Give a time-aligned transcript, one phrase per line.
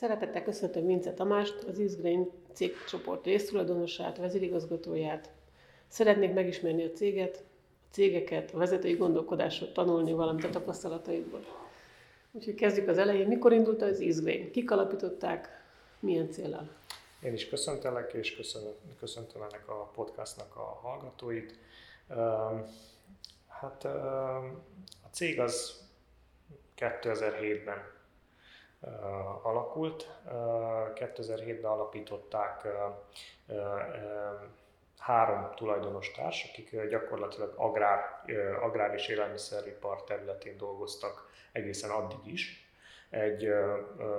[0.00, 5.30] Szeretettel köszöntöm Vince Tamást, az Isgrain cégcsoport résztulajdonosát, vezérigazgatóját.
[5.88, 11.44] Szeretnék megismerni a céget, a cégeket, a vezetői gondolkodásot tanulni, valamint a tapasztalataidból.
[12.32, 13.26] Úgyhogy kezdjük az elején.
[13.26, 14.50] Mikor indult az Isgrain?
[14.50, 15.48] Kik alapították?
[15.98, 16.68] Milyen célral?
[17.22, 21.58] Én is köszöntelek, és köszönöm, köszöntöm ennek a podcastnak a hallgatóit.
[23.48, 23.84] Hát
[25.04, 25.80] a cég az
[26.76, 27.98] 2007-ben
[29.42, 30.08] alakult.
[30.94, 32.66] 2007-ben alapították
[34.98, 38.22] három tulajdonos társ, akik gyakorlatilag agrár,
[38.60, 42.68] agrár és élelmiszeripar területén dolgoztak egészen addig is
[43.10, 43.48] egy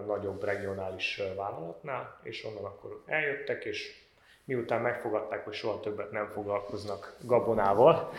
[0.06, 4.01] nagyobb regionális vállalatnál, és onnan akkor eljöttek, és
[4.46, 8.12] miután megfogadták, hogy soha többet nem foglalkoznak gabonával,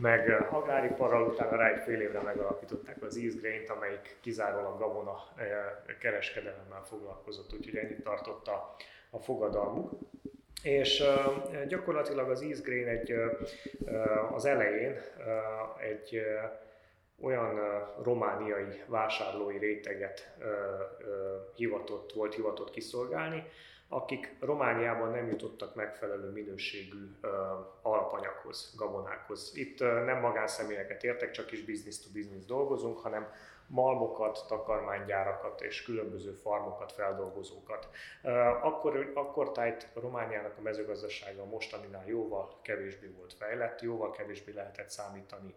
[0.00, 5.24] meg agráriparral, utána rá egy fél évre megalapították az Eastgrain-t, amelyik kizárólag gabona
[6.00, 8.76] kereskedelemmel foglalkozott, úgyhogy ennyit tartott a,
[9.18, 9.90] fogadalmuk.
[10.62, 11.02] És
[11.68, 13.14] gyakorlatilag az Eastgrain egy,
[14.32, 15.00] az elején
[15.78, 16.22] egy
[17.20, 17.60] olyan
[18.02, 20.34] romániai vásárlói réteget
[21.54, 23.44] hivatott, volt hivatott kiszolgálni,
[23.88, 27.30] akik Romániában nem jutottak megfelelő minőségű uh,
[27.82, 29.52] alapanyaghoz, gabonákhoz.
[29.54, 33.32] Itt uh, nem magánszemélyeket értek, csak is business to business dolgozunk, hanem
[33.68, 37.88] malmokat, takarmánygyárakat és különböző farmokat, feldolgozókat.
[38.62, 45.54] Akkor, akkor tájt Romániának a mezőgazdasága mostaninál jóval kevésbé volt fejlett, jóval kevésbé lehetett számítani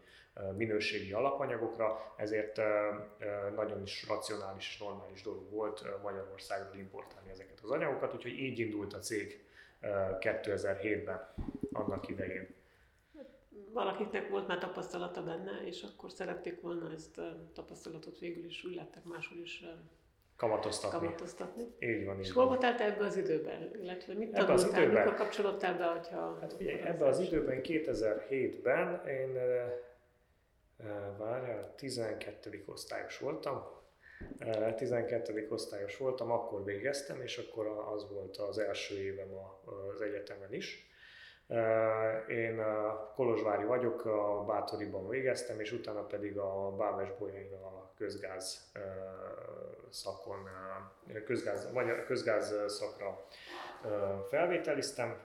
[0.58, 2.62] minőségi alapanyagokra, ezért
[3.56, 8.94] nagyon is racionális és normális dolog volt Magyarországról importálni ezeket az anyagokat, úgyhogy így indult
[8.94, 9.44] a cég
[10.20, 11.34] 2007-ben
[11.72, 12.56] annak idején
[13.74, 18.76] valakiknek volt már tapasztalata benne, és akkor szerették volna ezt a tapasztalatot végül is úgy
[18.76, 19.64] látták máshol is
[20.36, 20.98] kamatoztatni.
[20.98, 21.64] kamatoztatni.
[21.80, 23.72] Így van, így És hol voltál te ebbe az időben?
[23.82, 26.38] Illetve mit ebbe az időben, mikor kapcsolódtál be, hogyha...
[26.42, 29.34] Hát ugye, ebbe az időben, 2007-ben én
[31.18, 32.64] várjál, 12.
[32.66, 33.64] osztályos voltam,
[34.76, 35.48] 12.
[35.50, 39.30] osztályos voltam, akkor végeztem, és akkor az volt az első évem
[39.94, 40.91] az egyetemen is.
[42.28, 42.64] Én
[43.16, 48.72] Kolozsvári vagyok, a Bátoriban végeztem, és utána pedig a Bábes Bolyain a közgáz
[49.90, 50.50] szakon,
[51.26, 53.26] közgáz, magyar, közgáz szakra
[54.30, 55.18] felvételiztem,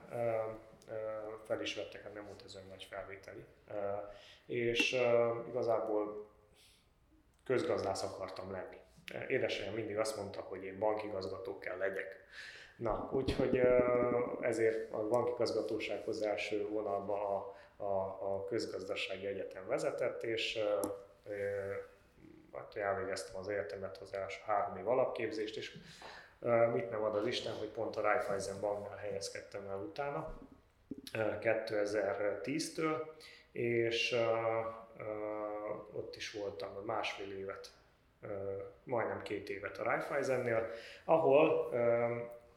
[1.45, 3.45] fel is vettek, hát nem volt ez nagy felvételi.
[4.45, 4.95] És
[5.49, 6.27] igazából
[7.45, 8.77] közgazdász akartam lenni.
[9.27, 12.25] Édesanyám mindig azt mondta, hogy én bankigazgató kell legyek.
[12.77, 13.61] Na, úgyhogy
[14.41, 20.59] ezért a bankigazgatósághoz első vonalba a, a, a közgazdasági egyetem vezetett, és
[22.53, 25.77] hát elvégeztem az egyetemet az első három év alapképzést, és
[26.73, 30.39] mit nem ad az Isten, hogy pont a Raiffeisen banknál helyezkedtem el utána,
[31.13, 32.97] 2010-től,
[33.51, 34.15] és
[35.93, 37.71] ott is voltam másfél évet,
[38.83, 40.69] majdnem két évet a Raiffeisennél,
[41.05, 41.69] ahol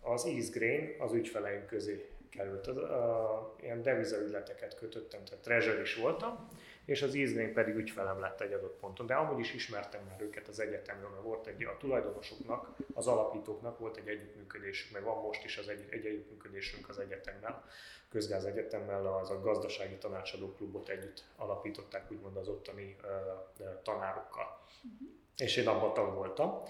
[0.01, 2.67] az Eastgrain az ügyfeleim közé került.
[2.67, 6.49] Az, a, ilyen devizaügyleteket kötöttem, tehát treasury is voltam,
[6.85, 9.07] és az Eastgrain pedig ügyfelem lett egy adott ponton.
[9.07, 13.79] De amúgy is ismertem már őket az egyetemről, mert volt egy, a tulajdonosoknak, az alapítóknak
[13.79, 17.65] volt egy együttműködésük, meg van most is az egy, egy együttműködésünk az egyetemmel,
[18.11, 24.61] közgáz egyetemmel, az a gazdasági tanácsadó klubot együtt alapították, úgymond az ottani uh, tanárokkal.
[24.77, 25.09] Uh-huh.
[25.37, 26.63] És én abban tag voltam.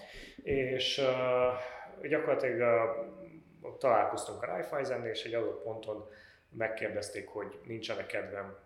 [0.43, 1.05] És uh,
[2.07, 3.07] gyakorlatilag
[3.61, 6.09] uh, találkoztunk a Raiffeisennél, és egy adott ponton
[6.49, 8.57] megkérdezték, hogy nincsenek kedvem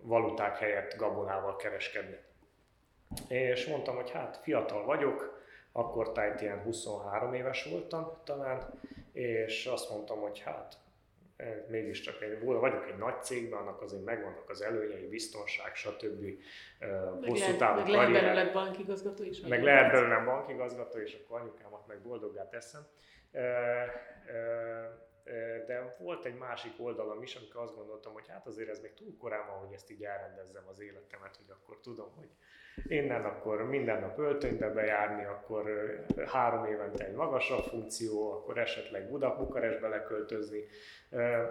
[0.00, 2.16] valuták helyett gabonával kereskedni.
[3.28, 8.80] És mondtam, hogy hát fiatal vagyok, akkor tájt ilyen 23 éves voltam talán,
[9.12, 10.76] és azt mondtam, hogy hát
[11.68, 16.24] mégiscsak egy, vagyok egy nagy cégben, annak azért megvannak az előnyei, biztonság, stb.
[17.26, 19.40] Hosszú távú meg lehet belőle bankigazgató is.
[19.40, 22.86] Meg lehet belőle bankigazgató, és akkor anyukámat meg boldoggá teszem
[25.66, 29.16] de volt egy másik oldalam is, amikor azt gondoltam, hogy hát azért ez még túl
[29.18, 32.28] korán van, hogy ezt így elrendezzem az életemet, hogy akkor tudom, hogy
[32.86, 35.64] innen akkor minden nap öltönybe bejárni, akkor
[36.26, 40.64] három évente egy magasabb funkció, akkor esetleg Buda, Bukarestbe leköltözni,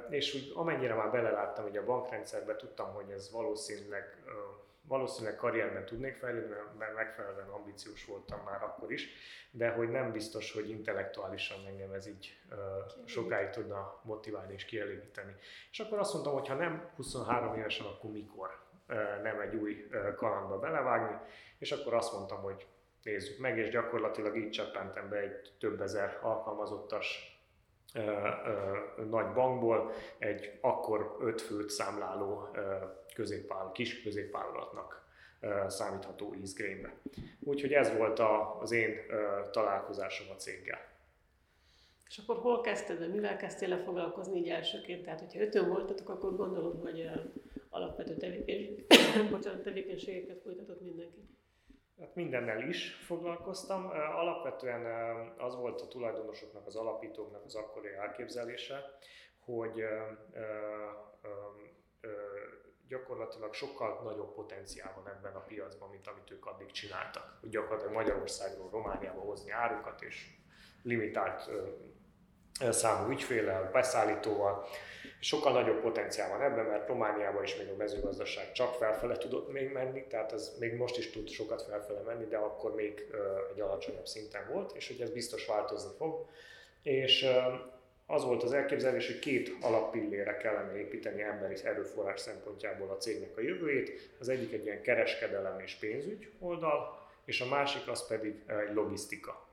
[0.09, 4.17] és úgy amennyire már beleláttam hogy a bankrendszerbe, tudtam, hogy ez valószínűleg
[4.87, 9.09] valószínűleg karrierben tudnék fejlődni, mert megfelelően ambiciós voltam már akkor is,
[9.51, 12.57] de hogy nem biztos, hogy intellektuálisan engem ez így uh,
[13.05, 15.35] sokáig tudna motiválni és kielégíteni.
[15.71, 19.87] És akkor azt mondtam, hogy ha nem 23 évesen, akkor mikor uh, nem egy új
[19.91, 21.17] uh, kalandba belevágni,
[21.57, 22.67] és akkor azt mondtam, hogy
[23.03, 27.36] nézzük meg, és gyakorlatilag így csappentem be egy több ezer alkalmazottas
[29.09, 32.75] nagy bankból egy akkor öt főt számláló ö,
[33.15, 35.05] középvál, kis középvállalatnak
[35.67, 36.93] számítható Eastgrainbe.
[37.39, 38.95] Úgyhogy ez volt a, az én
[39.51, 40.79] találkozásom a céggel.
[42.09, 45.03] És akkor hol kezdted, mivel kezdtél le foglalkozni így elsőként?
[45.03, 47.09] Tehát, hogyha ötön voltatok, akkor gondolom, hogy
[47.69, 48.85] alapvető tevékenység,
[49.31, 51.36] bocsánat, tevékenységeket folytatott mindenki.
[51.99, 53.89] Hát mindennel is foglalkoztam.
[54.15, 54.85] Alapvetően
[55.37, 58.97] az volt a tulajdonosoknak, az alapítóknak az akkori elképzelése,
[59.39, 59.83] hogy
[62.87, 67.39] gyakorlatilag sokkal nagyobb potenciál van ebben a piacban, mint amit ők addig csináltak.
[67.49, 70.27] Gyakorlatilag Magyarországról Romániába hozni árukat, és
[70.81, 71.49] limitált
[72.59, 74.67] számú ügyfélel, beszállítóval.
[75.19, 79.71] Sokkal nagyobb potenciál van ebben, mert Romániában is még a mezőgazdaság csak felfele tudott még
[79.71, 83.05] menni, tehát ez még most is tud sokat felfele menni, de akkor még
[83.53, 86.25] egy alacsonyabb szinten volt, és hogy ez biztos változni fog.
[86.83, 87.27] És
[88.05, 93.41] az volt az elképzelés, hogy két alappillére kellene építeni emberi erőforrás szempontjából a cégnek a
[93.41, 94.09] jövőjét.
[94.19, 99.46] Az egyik egy ilyen kereskedelem és pénzügy oldal, és a másik az pedig egy logisztika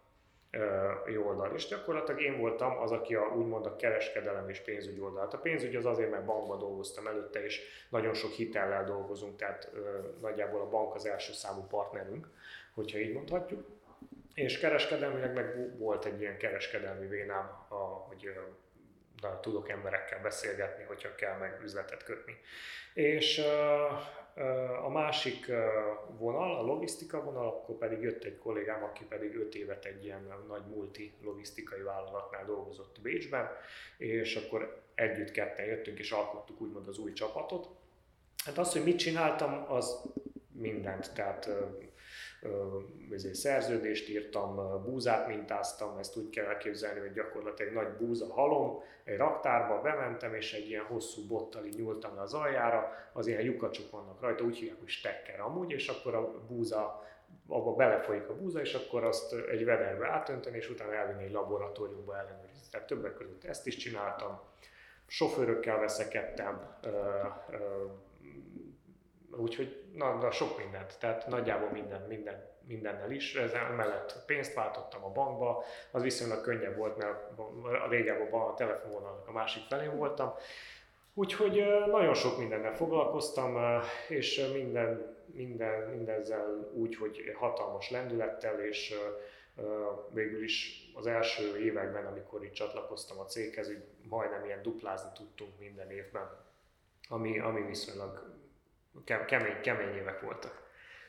[1.24, 1.54] oldal.
[1.54, 5.28] És gyakorlatilag én voltam az, aki a, úgymond a kereskedelem és pénzügy oldal.
[5.32, 9.98] A pénzügy az azért, mert bankban dolgoztam előtte, és nagyon sok hitellel dolgozunk, tehát ö,
[10.20, 12.28] nagyjából a bank az első számú partnerünk,
[12.74, 13.66] hogyha így mondhatjuk.
[14.34, 18.32] És kereskedelmileg meg volt egy ilyen kereskedelmi vénám, a, hogy
[19.20, 22.36] na, tudok emberekkel beszélgetni, hogyha kell meg üzletet kötni.
[22.94, 23.42] És
[24.94, 25.50] másik
[26.18, 30.44] vonal, a logisztika vonal, akkor pedig jött egy kollégám, aki pedig 5 évet egy ilyen
[30.48, 33.48] nagy multi logisztikai vállalatnál dolgozott Bécsben,
[33.98, 37.68] és akkor együtt ketten jöttünk és alkottuk úgymond az új csapatot.
[38.44, 40.02] Hát az, hogy mit csináltam, az
[40.52, 41.48] mindent, tehát
[43.32, 49.16] szerződést írtam, búzát mintáztam, ezt úgy kell elképzelni, hogy gyakorlatilag egy nagy búza halom, egy
[49.16, 54.20] raktárba bementem, és egy ilyen hosszú bottal így nyúltam az aljára, az ilyen lyukacsok vannak
[54.20, 57.02] rajta, úgy hívják, hogy stekker amúgy, és akkor a búza
[57.48, 62.18] abba belefolyik a búza, és akkor azt egy vederbe átönteni, és utána elvinni egy laboratóriumba
[62.18, 62.68] ellenőrizni.
[62.70, 64.40] Tehát többek között ezt is csináltam.
[65.06, 66.76] Sofőrökkel veszekedtem,
[69.36, 73.34] úgyhogy na, na, sok mindent, tehát nagyjából minden, minden, mindennel is.
[73.34, 77.38] Ez emellett pénzt váltottam a bankba, az viszonylag könnyebb volt, mert
[77.84, 80.32] a régebben a telefonvonalnak a másik felén voltam.
[81.14, 88.94] Úgyhogy nagyon sok mindennel foglalkoztam, és minden, minden, mindezzel úgy, hogy hatalmas lendülettel, és
[90.10, 95.58] végül is az első években, amikor itt csatlakoztam a céghez, így majdnem ilyen duplázni tudtunk
[95.58, 96.30] minden évben,
[97.08, 98.34] ami, ami viszonylag
[99.26, 100.64] kemény, kemény évek voltak.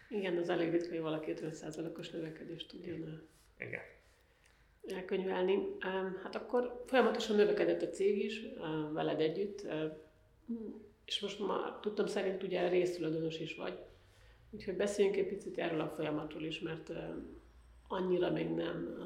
[0.10, 3.28] Igen, az elég ritka, hogy valaki 50%-os növekedést tudjon
[3.58, 3.82] Igen.
[4.88, 5.78] elkönyvelni.
[6.24, 8.42] Hát akkor folyamatosan növekedett a cég is,
[8.92, 9.66] veled együtt,
[11.06, 13.80] és most már tudtam szerint ugye résztulajdonos is vagy.
[14.50, 16.92] Úgyhogy beszéljünk egy picit erről a folyamatról is, mert
[17.88, 18.98] annyira még nem,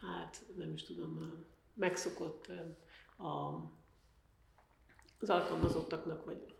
[0.00, 1.44] hát nem is tudom,
[1.74, 2.46] megszokott
[3.16, 3.62] a,
[5.20, 6.54] az alkalmazottaknak, vagy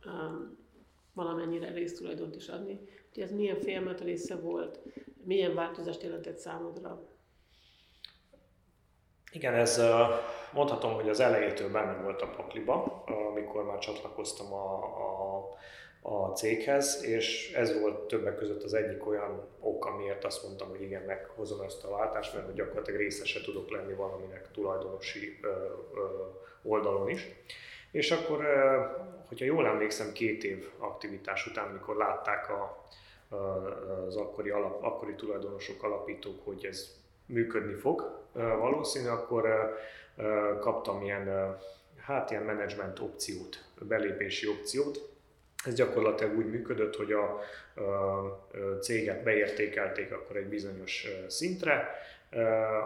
[1.14, 2.80] valamennyire résztulajdont is adni.
[3.14, 4.78] Hogy ez milyen folyamat része volt,
[5.24, 7.02] milyen változást jelentett számodra?
[9.32, 9.80] Igen, ez
[10.52, 15.48] mondhatom, hogy az elejétől benne volt a pakliba, amikor már csatlakoztam a, a,
[16.02, 20.82] a céghez, és ez volt többek között az egyik olyan ok, amiért azt mondtam, hogy
[20.82, 25.48] igen, meghozom ezt a váltást, mert gyakorlatilag részese tudok lenni valaminek tulajdonosi ö,
[25.94, 26.26] ö,
[26.62, 27.28] oldalon is.
[27.94, 28.44] És akkor,
[29.28, 32.86] hogyha jól emlékszem, két év aktivitás után, amikor látták a,
[34.06, 36.94] az akkori, alap, akkori tulajdonosok, alapítók, hogy ez
[37.26, 39.74] működni fog valószínű, akkor
[40.60, 41.56] kaptam ilyen,
[42.00, 45.08] hát ilyen management opciót, belépési opciót.
[45.64, 47.40] Ez gyakorlatilag úgy működött, hogy a
[48.80, 51.88] céget beértékelték akkor egy bizonyos szintre,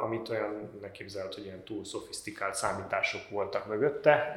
[0.03, 4.35] amit olyan neképzelt, hogy ilyen túl szofisztikált számítások voltak mögötte,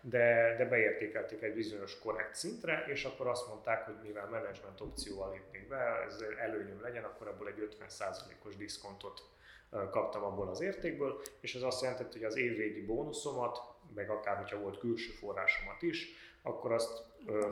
[0.00, 5.30] de, de beértékelték egy bizonyos korrekt szintre, és akkor azt mondták, hogy mivel management opcióval
[5.32, 9.22] lépnék be, ez előnyöm legyen, akkor abból egy 50%-os diszkontot
[9.90, 13.58] kaptam abból az értékből, és ez azt jelentette, hogy az évvégi bónuszomat,
[13.94, 16.06] meg akár hogyha volt külső forrásomat is,
[16.46, 17.02] akkor azt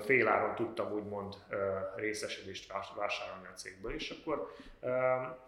[0.01, 1.35] féláron tudtam úgymond
[1.97, 4.55] részesedést vásárolni a cégből, és akkor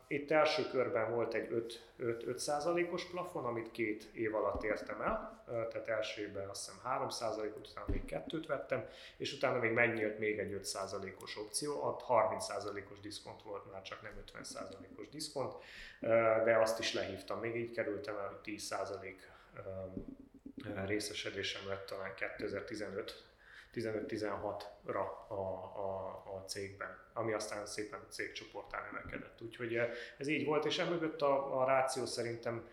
[0.07, 5.45] itt első körben volt egy 5, 5, 5%-os plafon, amit két év alatt értem el,
[5.47, 10.39] tehát első évben azt hiszem 3%-ot, utána még kettőt vettem, és utána még megnyílt még
[10.39, 15.55] egy 5%-os opció, ott 30%-os diszkont volt már, csak nem 50%-os diszkont,
[16.45, 19.15] de azt is lehívtam, még így kerültem el, hogy 10%
[20.87, 23.33] részesedésem lett talán 2015
[23.75, 29.41] 15-16-ra a, a, a cégben, ami aztán szépen a cégcsoportán emelkedett.
[29.41, 29.79] Úgyhogy
[30.19, 32.69] ez így volt, és emögött a, a ráció szerintem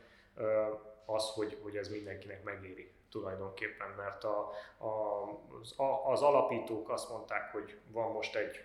[1.05, 5.23] az, hogy, hogy ez mindenkinek megéri tulajdonképpen, mert a, a,
[5.61, 8.63] az, a, az alapítók azt mondták, hogy van most egy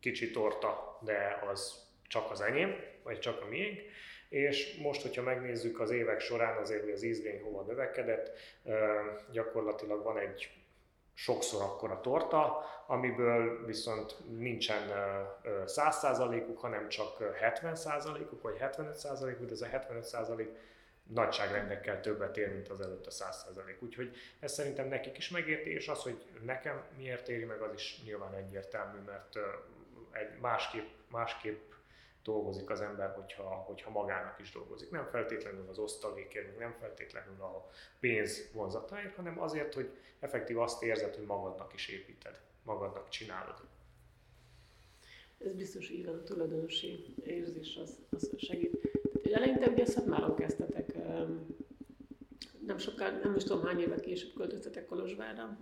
[0.00, 3.80] kicsi torta, de az csak az enyém, vagy csak a miénk,
[4.28, 8.30] és most, hogyha megnézzük az évek során azért, hogy az ízlény hova növekedett,
[9.30, 10.59] gyakorlatilag van egy
[11.22, 14.82] sokszor akkora torta, amiből viszont nincsen
[15.66, 20.48] 100%-uk, hanem csak 70%-uk, vagy 75%-uk, de ez a 75%
[21.02, 23.78] nagyságrendekkel többet ér, mint az előtt a 100%.
[23.80, 28.00] Úgyhogy ez szerintem nekik is megérti, és az, hogy nekem miért éri meg, az is
[28.04, 29.38] nyilván egyértelmű, mert
[30.12, 31.72] egy másképp, másképp
[32.22, 34.90] dolgozik az ember, hogyha, hogyha magának is dolgozik.
[34.90, 41.14] Nem feltétlenül az osztalékért, nem feltétlenül a pénz vonzatáért, hanem azért, hogy effektív azt érzed,
[41.14, 43.54] hogy magadnak is építed, magadnak csinálod.
[45.38, 48.90] Ez biztos így van, a tulajdonosi érzés az, az segít.
[49.32, 50.94] Eleinte ugye Szatmáron kezdtetek,
[52.66, 55.58] nem sokkal, nem is tudom hány évvel később költöztetek Kolozsvárra.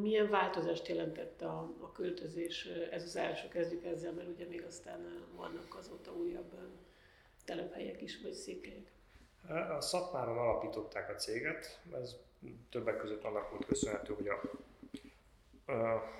[0.00, 2.64] Milyen változást jelentett a, a költözés?
[2.90, 6.52] Ez az első, kezdjük ezzel, mert ugye még aztán vannak azóta újabb
[7.44, 8.92] telephelyek is, vagy székhelyek.
[9.78, 12.16] A Szatmáron alapították a céget, ez
[12.70, 14.40] többek között annak volt köszönhető, hogy a,
[15.72, 16.10] a,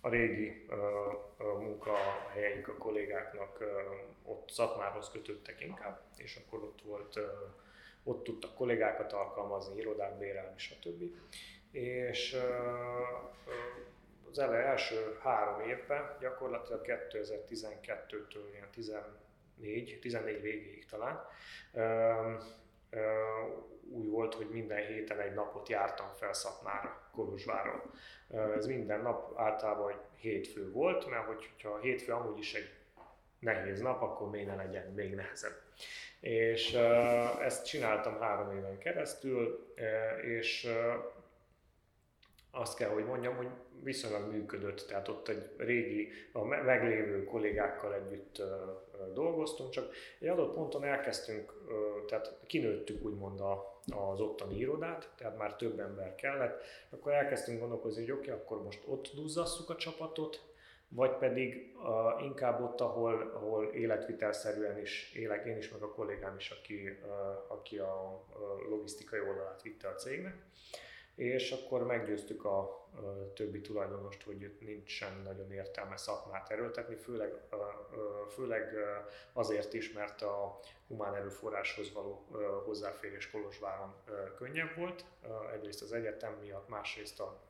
[0.00, 0.74] a régi a,
[1.36, 3.64] a munkahelyeik a kollégáknak
[4.24, 7.18] ott Szatmárhoz kötöttek inkább, és akkor ott volt,
[8.02, 11.02] ott tudtak kollégákat alkalmazni, irodák bérelni, stb
[11.72, 12.36] és
[14.30, 21.26] az ele első három évben, gyakorlatilag 2012-től ilyen 14, 14 végéig talán,
[23.92, 27.80] úgy volt, hogy minden héten egy napot jártam fel Szatmára, Kolozsváron.
[28.28, 32.70] Ez minden nap általában egy hétfő volt, mert hogyha a hétfő amúgy is egy
[33.38, 35.56] nehéz nap, akkor még ne legyen még nehezebb.
[36.20, 36.72] És
[37.40, 39.74] ezt csináltam három éven keresztül,
[40.22, 40.68] és
[42.50, 43.48] azt kell, hogy mondjam, hogy
[43.82, 48.42] viszonylag működött, tehát ott egy régi, a meglévő kollégákkal együtt
[49.14, 51.52] dolgoztunk, csak egy adott ponton elkezdtünk,
[52.08, 53.80] tehát kinőttük úgymond a,
[54.12, 58.62] az ottani irodát, tehát már több ember kellett, akkor elkezdtünk gondolkozni, hogy oké, okay, akkor
[58.62, 60.48] most ott duzzasszuk a csapatot,
[60.88, 66.36] vagy pedig uh, inkább ott, ahol, ahol életvitelszerűen is élek én is, meg a kollégám
[66.36, 70.34] is, aki, uh, aki a uh, logisztikai oldalát vitte a cégnek
[71.20, 72.80] és akkor meggyőztük a,
[73.34, 77.32] többi tulajdonost, hogy nincsen nagyon értelme szakmát erőltetni, főleg,
[78.28, 78.74] főleg
[79.32, 82.26] azért is, mert a humán erőforráshoz való
[82.64, 83.94] hozzáférés Kolozsváron
[84.36, 85.04] könnyebb volt,
[85.54, 87.48] egyrészt az egyetem miatt, másrészt a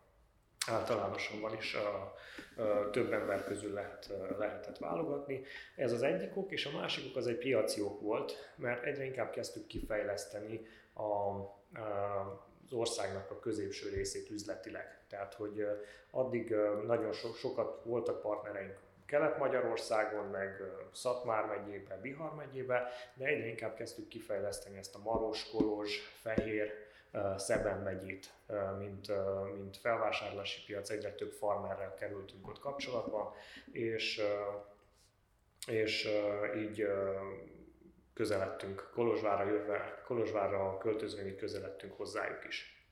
[0.66, 2.14] általánosabban is a,
[2.62, 5.42] a több ember közül lehet, lehetett válogatni.
[5.76, 9.04] Ez az egyik ok, és a másik ok az egy piaci ok volt, mert egyre
[9.04, 14.98] inkább kezdtük kifejleszteni a, a az országnak a középső részét üzletileg.
[15.08, 15.66] Tehát, hogy
[16.10, 16.54] addig
[16.86, 20.62] nagyon so, sokat voltak partnereink Kelet-Magyarországon, meg
[20.92, 26.72] Szatmár megyébe, Bihar megyébe, de egyre inkább kezdtük kifejleszteni ezt a Maros, Kolozs, Fehér,
[27.36, 28.32] Szeben megyét,
[28.78, 29.12] mint,
[29.54, 33.34] mint felvásárlási piac, egyre több farmerrel kerültünk ott kapcsolatba,
[33.72, 34.22] és,
[35.66, 36.08] és
[36.56, 36.86] így
[38.20, 42.84] közeledtünk Kolozsvárra jövve, Kolozsvárra költözvényi közeledtünk hozzájuk is.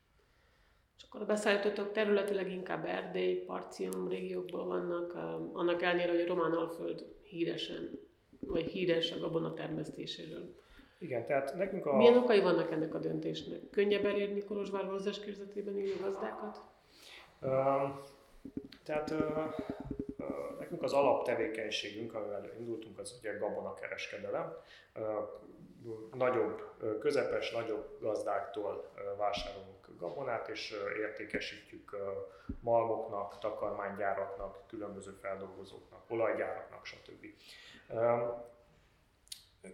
[0.96, 5.14] És akkor a beszállítótok területileg inkább Erdély, Parcium régiókból vannak,
[5.52, 8.00] annak ellenére, hogy a Román Alföld híresen,
[8.40, 10.54] vagy híres a gabona termesztéséről.
[10.98, 11.96] Igen, tehát nekünk a...
[11.96, 13.60] Milyen okai vannak ennek a döntésnek?
[13.70, 16.60] Könnyebb elérni Kolozsvár hozzás körzetében élő gazdákat?
[17.40, 17.50] Uh,
[18.84, 19.54] tehát uh,
[20.58, 24.56] nekünk az alaptevékenységünk, amivel indultunk, az ugye gabonakereskedelem.
[26.14, 26.62] Nagyobb,
[27.00, 31.96] közepes, nagyobb gazdáktól vásárolunk gabonát, és értékesítjük
[32.60, 37.26] malmoknak, takarmánygyáraknak, különböző feldolgozóknak, olajgyáraknak, stb.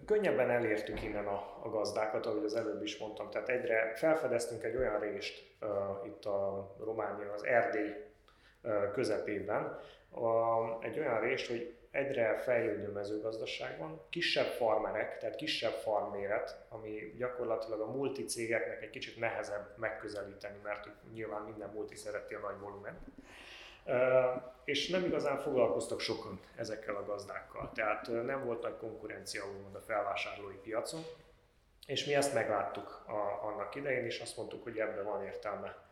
[0.06, 3.30] Könnyebben elértük innen a, a gazdákat, ahogy az előbb is mondtam.
[3.30, 5.68] Tehát egyre felfedeztünk egy olyan részt uh,
[6.06, 7.92] itt a Románia, az Erdély
[8.92, 9.78] közepében,
[10.14, 17.14] uh, egy olyan részt, hogy egyre fejlődő mezőgazdaság van, kisebb farmerek, tehát kisebb farméret, ami
[17.18, 22.58] gyakorlatilag a multi cégeknek egy kicsit nehezebb megközelíteni, mert nyilván minden multi szereti a nagy
[22.60, 22.98] volument.
[24.64, 29.80] És nem igazán foglalkoztak sokan ezekkel a gazdákkal, tehát nem volt nagy konkurencia úgymond a
[29.80, 31.00] felvásárlói piacon,
[31.86, 35.83] és mi ezt megláttuk a, annak idején, és azt mondtuk, hogy ebben van értelme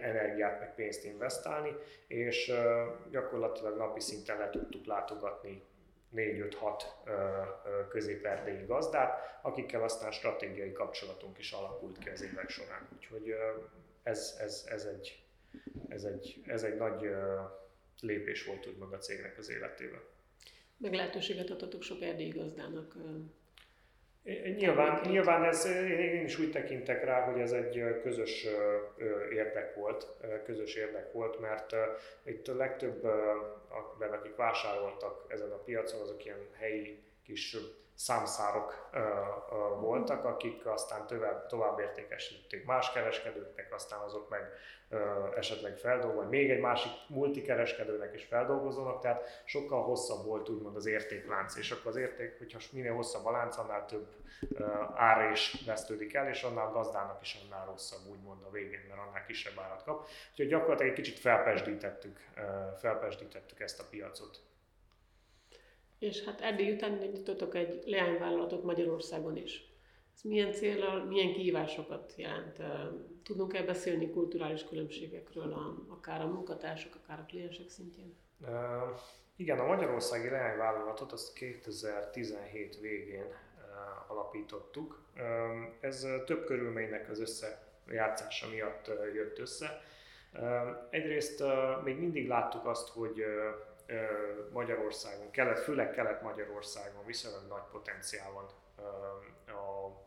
[0.00, 2.52] energiát meg pénzt investálni, és
[3.10, 5.62] gyakorlatilag napi szinten le tudtuk látogatni
[6.14, 6.82] 4-5-6
[7.88, 12.88] középerdélyi gazdát, akikkel aztán stratégiai kapcsolatunk is alakult ki az évek során.
[12.94, 13.34] Úgyhogy
[14.02, 15.24] ez, ez, ez, egy,
[15.88, 17.08] ez, egy, ez egy nagy
[18.00, 20.00] lépés volt úgy maga a cégnek az életében.
[20.76, 22.96] Meg lehetőséget adhatok sok erdélyi gazdának
[24.56, 28.46] Nyilván, nyilván ez, én is úgy tekintek rá, hogy ez egy közös
[29.32, 30.06] érdek volt,
[30.44, 31.74] közös érdek volt, mert
[32.24, 33.04] itt a legtöbb,
[33.98, 37.56] akik vásároltak ezen a piacon, azok ilyen helyi kis
[37.94, 38.90] számszárok
[39.80, 44.52] voltak, akik aztán tovább, tovább értékesítették más kereskedőknek, aztán azok meg
[45.36, 51.56] esetleg feldolgoznak, még egy másik multikereskedőnek is feldolgozónak, tehát sokkal hosszabb volt úgymond az értéklánc,
[51.56, 54.06] és akkor az érték, hogyha minél hosszabb a lánc, annál több
[54.94, 59.58] árés vesztődik el, és annál gazdának is annál rosszabb úgymond a végén, mert annál kisebb
[59.58, 60.06] árat kap.
[60.30, 62.18] Úgyhogy gyakorlatilag egy kicsit felpesdítettük,
[62.80, 64.38] felpesdítettük ezt a piacot.
[65.98, 69.72] És hát Erdély után nyitotok egy leányvállalatot Magyarországon is.
[70.14, 72.62] Ez milyen célral, milyen kihívásokat jelent?
[73.22, 78.16] Tudunk-e beszélni kulturális különbségekről, a, akár a munkatársak, akár a kliensek szintjén?
[78.40, 78.48] Uh,
[79.36, 85.02] igen, a magyarországi leányvállalatot azt 2017 végén uh, alapítottuk.
[85.16, 85.22] Uh,
[85.80, 89.82] ez több körülménynek az összejátszása miatt jött össze.
[90.90, 91.42] Egyrészt
[91.84, 93.24] még mindig láttuk azt, hogy
[94.52, 98.46] Magyarországon, kelet, főleg Kelet-Magyarországon viszonylag nagy potenciál van
[99.46, 100.02] a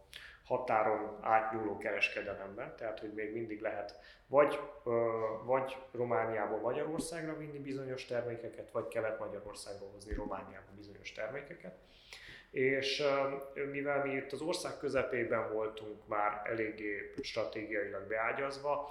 [0.45, 4.59] határon átnyúló kereskedelemben, tehát hogy még mindig lehet vagy,
[5.43, 11.75] vagy Romániából Magyarországra vinni bizonyos termékeket, vagy Kelet-Magyarországba hozni Romániába bizonyos termékeket
[12.51, 13.03] és
[13.71, 18.89] mivel mi itt az ország közepében voltunk már eléggé stratégiailag beágyazva,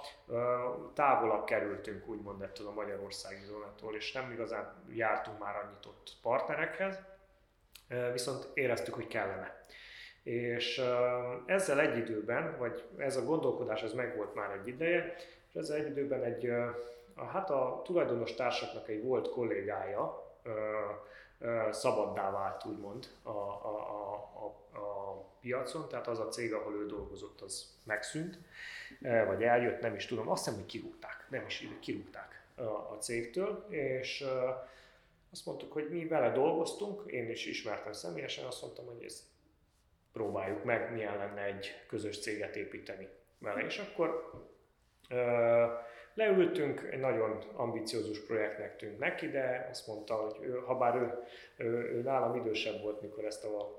[0.93, 6.99] távolabb kerültünk úgymond ettől a magyarországi zónától, és nem igazán jártunk már annyit ott partnerekhez,
[8.11, 9.65] viszont éreztük, hogy kellene.
[10.23, 10.81] És
[11.45, 15.15] ezzel egy időben, vagy ez a gondolkodás ez megvolt már egy ideje,
[15.47, 16.51] és ezzel egy időben egy,
[17.31, 20.35] hát a tulajdonos társaknak egy volt kollégája,
[21.71, 26.85] szabaddá vált, úgymond a, a, a, a, a piacon, tehát az a cég, ahol ő
[26.85, 28.37] dolgozott, az megszűnt,
[28.99, 34.25] vagy eljött, nem is tudom, azt hiszem, hogy kirúgták, nem is kirúgták a, cégtől, és
[35.31, 39.23] azt mondtuk, hogy mi vele dolgoztunk, én is ismertem személyesen, azt mondtam, hogy ezt
[40.13, 44.31] próbáljuk meg, milyen lenne egy közös céget építeni vele, és akkor
[46.17, 51.13] Leültünk, egy nagyon ambiciózus projektnek tűnt neki, de azt mondta, hogy ő, ha bár ő,
[51.57, 53.77] ő, ő nálam idősebb volt, mikor ezt a, a,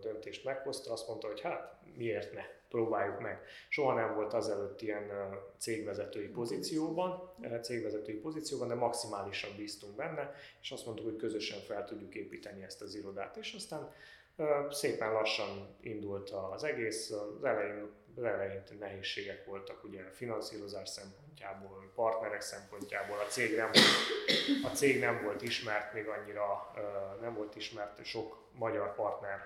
[0.00, 3.42] döntést meghozta, azt mondta, hogy hát miért ne, próbáljuk meg.
[3.68, 5.10] Soha nem volt azelőtt ilyen
[5.58, 12.14] cégvezetői pozícióban, cégvezetői pozícióban, de maximálisan bíztunk benne, és azt mondtuk, hogy közösen fel tudjuk
[12.14, 13.36] építeni ezt az irodát.
[13.36, 13.92] És aztán
[14.70, 21.92] Szépen lassan indult az egész, az elején, az elején nehézségek voltak ugye a finanszírozás szempontjából,
[21.94, 26.70] partnerek szempontjából, a cég nem volt, a cég nem volt ismert még annyira,
[27.20, 29.40] nem volt ismert sok magyar partner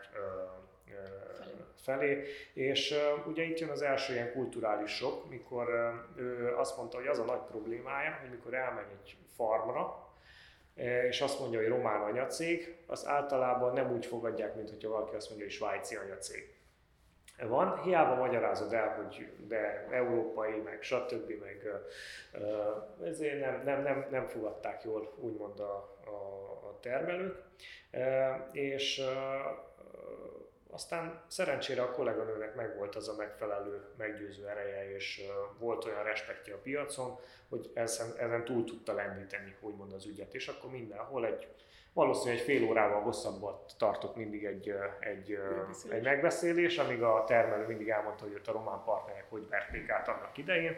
[1.76, 2.94] felé, és
[3.26, 5.68] ugye itt jön az első ilyen kulturális sok, mikor
[6.16, 10.04] ő azt mondta, hogy az a nagy problémája, hogy mikor elmegy egy farmra,
[11.08, 15.28] és azt mondja, hogy román anyacég, az általában nem úgy fogadják, mint hogyha valaki azt
[15.28, 16.55] mondja, hogy svájci anyacég.
[17.38, 21.32] Van, hiába magyarázod el, hogy de európai, meg stb.
[21.40, 21.70] meg
[23.04, 27.42] ezért nem, nem, nem, nem fogadták jól úgymond a, a, a termelők.
[28.52, 29.02] És
[30.70, 35.22] aztán szerencsére a kolléganőnek megvolt az a megfelelő, meggyőző ereje, és
[35.58, 37.18] volt olyan respektje a piacon,
[37.48, 40.34] hogy ezen, ezen túl tudta lendíteni, úgymond az ügyet.
[40.34, 41.48] És akkor mindenhol egy,
[41.96, 45.96] valószínűleg egy fél órával hosszabbat tartott mindig egy, egy, megbeszélés.
[45.96, 50.08] egy megbeszélés, amíg a termelő mindig elmondta, hogy ott a román partnerek hogy verték át
[50.08, 50.76] annak idején,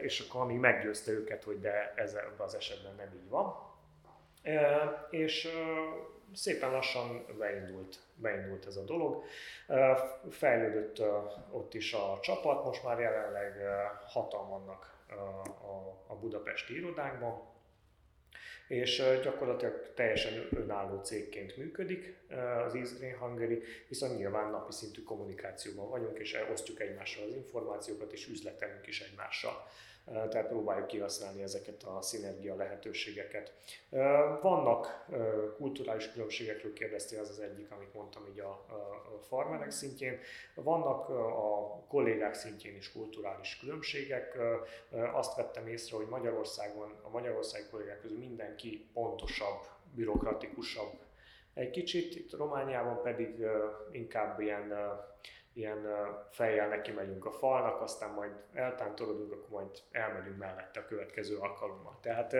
[0.00, 3.54] és akkor amíg meggyőzte őket, hogy de ez az esetben nem így van.
[5.10, 5.48] És
[6.34, 9.24] szépen lassan beindult, beindult ez a dolog.
[10.30, 11.02] Fejlődött
[11.50, 13.52] ott is a csapat, most már jelenleg
[14.06, 14.94] hatan vannak
[16.06, 17.54] a budapesti irodánkban,
[18.68, 22.14] és gyakorlatilag teljesen önálló cégként működik
[22.66, 28.28] az East Hungary, viszont nyilván napi szintű kommunikációban vagyunk, és osztjuk egymással az információkat, és
[28.28, 29.68] üzletelünk is egymással
[30.06, 33.52] tehát próbáljuk kihasználni ezeket a szinergia lehetőségeket.
[34.42, 35.06] Vannak
[35.56, 38.66] kulturális különbségekről kérdeztél, az az egyik, amit mondtam így a,
[39.28, 40.18] farmerek szintjén.
[40.54, 44.38] Vannak a kollégák szintjén is kulturális különbségek.
[45.12, 49.60] Azt vettem észre, hogy Magyarországon, a magyarországi kollégák közül mindenki pontosabb,
[49.94, 51.04] bürokratikusabb
[51.56, 53.46] egy kicsit, itt Romániában pedig
[53.90, 54.72] inkább ilyen
[55.56, 55.86] ilyen
[56.30, 61.98] fejjel neki megyünk a falnak, aztán majd eltántorodunk, akkor majd elmegyünk mellette a következő alkalommal.
[62.00, 62.36] Tehát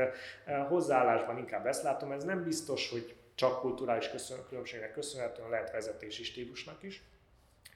[0.68, 4.10] hozzáállásban inkább ezt látom, ez nem biztos, hogy csak kulturális
[4.48, 7.02] különbségnek köszönhetően lehet vezetési stílusnak is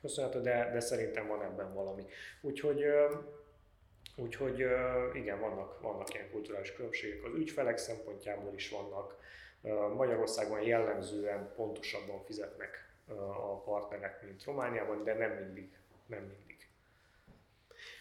[0.00, 2.04] köszönhető, de, de szerintem van ebben valami.
[2.40, 2.84] Úgyhogy
[4.16, 4.66] Úgyhogy
[5.12, 7.24] igen, vannak, vannak ilyen kulturális különbségek.
[7.24, 9.16] Az ügyfelek szempontjából is vannak.
[9.96, 15.78] Magyarországon jellemzően pontosabban fizetnek a partnerek, mint Romániában, de nem mindig.
[16.06, 16.50] Nem mindig.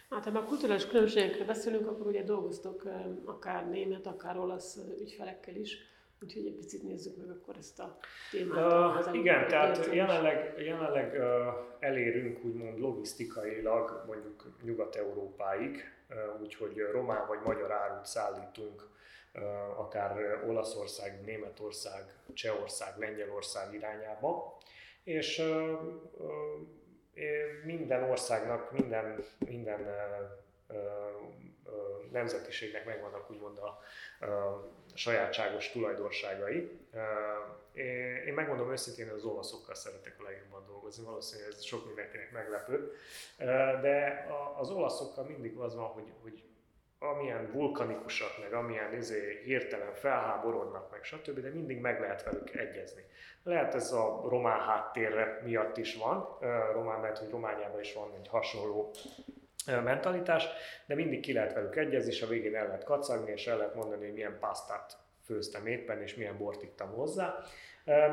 [0.09, 2.83] Hát, ha már kulturális különbségekről beszélünk, akkor ugye dolgoztok
[3.25, 5.77] akár német, akár olasz ügyfelekkel is,
[6.21, 7.97] úgyhogy egy picit nézzük meg akkor ezt a
[8.31, 9.07] témát.
[9.07, 17.39] Uh, igen, tehát jelenleg, jelenleg uh, elérünk úgymond logisztikailag mondjuk Nyugat-Európáig, uh, úgyhogy román vagy
[17.43, 18.87] magyar árut szállítunk
[19.33, 24.57] uh, akár Olaszország, Németország, Csehország, Lengyelország irányába
[25.03, 25.41] és
[27.63, 29.87] minden országnak, minden, minden
[32.11, 33.79] nemzetiségnek megvannak úgymond a,
[34.25, 36.79] a sajátságos tulajdonságai.
[38.25, 42.91] Én megmondom őszintén, az olaszokkal szeretek a legjobban dolgozni, valószínűleg ez sok mindenkinek meglepő,
[43.81, 46.43] de az olaszokkal mindig az van, hogy, hogy
[46.99, 53.03] amilyen vulkanikusak, meg amilyen izé, hirtelen felháborodnak, meg stb., de mindig meg lehet velük egyezni.
[53.43, 56.37] Lehet ez a román háttérre miatt is van,
[56.71, 58.91] román, mert hogy Romániában is van egy hasonló
[59.65, 60.47] mentalitás,
[60.85, 63.75] de mindig ki lehet velük egyezni, és a végén el lehet kacagni, és el lehet
[63.75, 67.43] mondani, hogy milyen pasztát főztem éppen, és milyen bort ittam hozzá.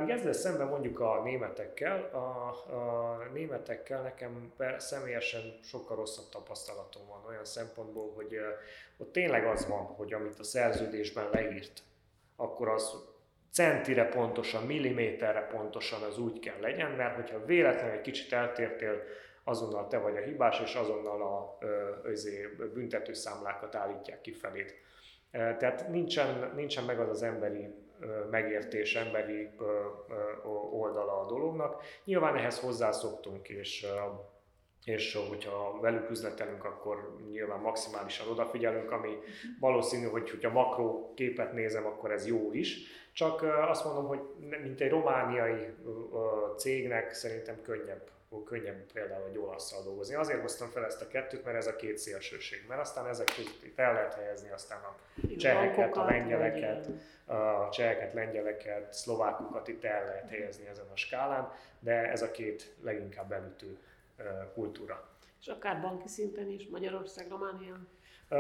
[0.01, 7.25] Míg ezzel szemben mondjuk a németekkel, a, a németekkel nekem személyesen sokkal rosszabb tapasztalatom van
[7.29, 8.37] olyan szempontból, hogy
[8.97, 11.83] ott tényleg az van, hogy amit a szerződésben leírt,
[12.37, 12.95] akkor az
[13.53, 19.03] centire pontosan, milliméterre pontosan az úgy kell legyen, mert hogyha véletlenül egy kicsit eltértél,
[19.45, 21.59] azonnal te vagy a hibás, és azonnal a
[22.59, 24.75] a büntetőszámlákat állítják kifelét.
[25.31, 27.86] Tehát nincsen, nincsen meg az az emberi
[28.31, 29.51] megértés, emberi
[30.71, 31.83] oldala a dolognak.
[32.05, 33.87] Nyilván ehhez hozzászoktunk, és
[34.85, 39.19] és hogyha velük üzletelünk, akkor nyilván maximálisan odafigyelünk, ami
[39.61, 42.79] valószínű, hogy hogyha makró képet nézem, akkor ez jó is.
[43.13, 44.21] Csak azt mondom, hogy
[44.63, 45.75] mint egy romániai
[46.57, 48.11] cégnek szerintem könnyebb
[48.45, 50.15] könnyebb például egy olaszszal dolgozni.
[50.15, 52.65] Azért hoztam fel ezt a kettőt, mert ez a két szélsőség.
[52.69, 54.97] Mert aztán ezek között fel lehet helyezni aztán a
[55.37, 56.89] cseheket, a lengyeleket,
[57.25, 62.75] a cseheket, lengyeleket, szlovákokat itt el lehet helyezni ezen a skálán, de ez a két
[62.83, 63.79] leginkább elütő
[64.55, 65.09] kultúra.
[65.41, 67.79] És akár banki szinten is, Magyarország, Románia?
[68.31, 68.39] Uh,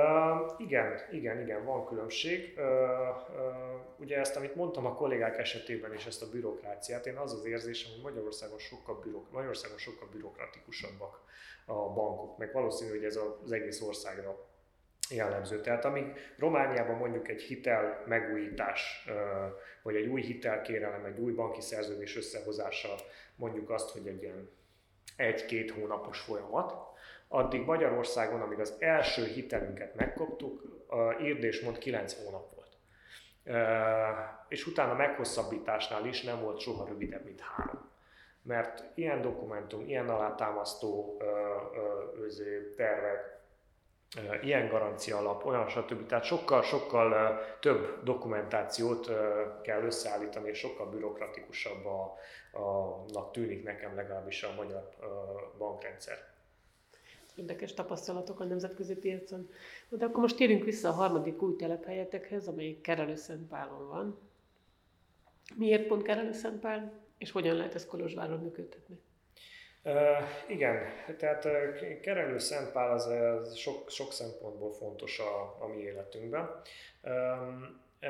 [0.59, 2.55] igen, igen, igen, van különbség.
[2.57, 7.33] Uh, uh, ugye ezt, amit mondtam a kollégák esetében is, ezt a bürokráciát, én az
[7.33, 11.25] az érzésem, hogy Magyarországon sokkal, bürok, Magyarországon sokkal bürokratikusabbak
[11.67, 14.47] a bankok, meg valószínű, hogy ez az egész országra
[15.11, 15.61] jellemző.
[15.61, 16.05] Tehát amíg
[16.39, 19.09] Romániában mondjuk egy hitel megújítás,
[19.83, 22.95] vagy egy új hitelkérelem, egy új banki szerződés összehozása
[23.37, 24.51] mondjuk azt, hogy egy ilyen
[25.17, 26.95] egy-két hónapos folyamat,
[27.29, 30.63] addig Magyarországon, amíg az első hitelünket megkaptuk,
[31.23, 32.77] írd mond 9 hónap volt.
[34.49, 37.91] És utána meghosszabbításnál is nem volt soha rövidebb, mint három.
[38.43, 41.23] Mert ilyen dokumentum, ilyen alátámasztó
[42.77, 43.37] tervek,
[44.43, 46.07] ilyen garancia alap, olyan stb.
[46.07, 49.11] Tehát sokkal-sokkal több dokumentációt
[49.63, 52.19] kell összeállítani, és sokkal bürokratikusabb a,
[53.13, 54.89] a, tűnik nekem legalábbis a magyar
[55.59, 56.36] bankrendszer.
[57.37, 59.51] Érdekes tapasztalatok a nemzetközi piacon.
[59.89, 64.19] De akkor most térjünk vissza a harmadik új telephelyetekhez, amely Kerelő-Szentpálon van.
[65.55, 68.99] Miért pont Kerelő-Szentpál, és hogyan lehet ezt Kolozsváron működtetni?
[69.83, 69.93] Uh,
[70.49, 70.77] igen,
[71.19, 76.61] tehát uh, Kerelő Szentpál az, az sok, sok szempontból fontos a, a mi életünkben.
[77.03, 78.09] Um, uh,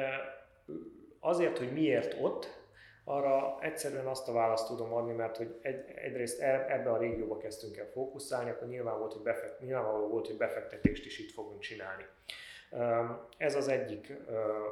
[1.20, 2.65] azért, hogy miért ott,
[3.08, 7.36] Arra egyszerűen azt a választ tudom adni, mert hogy egy, egyrészt e, ebbe a régióba
[7.36, 11.60] kezdtünk el fókuszálni, akkor nyilván volt, hogy befekt, nyilvánvaló volt, hogy befektetést is itt fogunk
[11.60, 12.04] csinálni.
[13.36, 14.12] Ez az egyik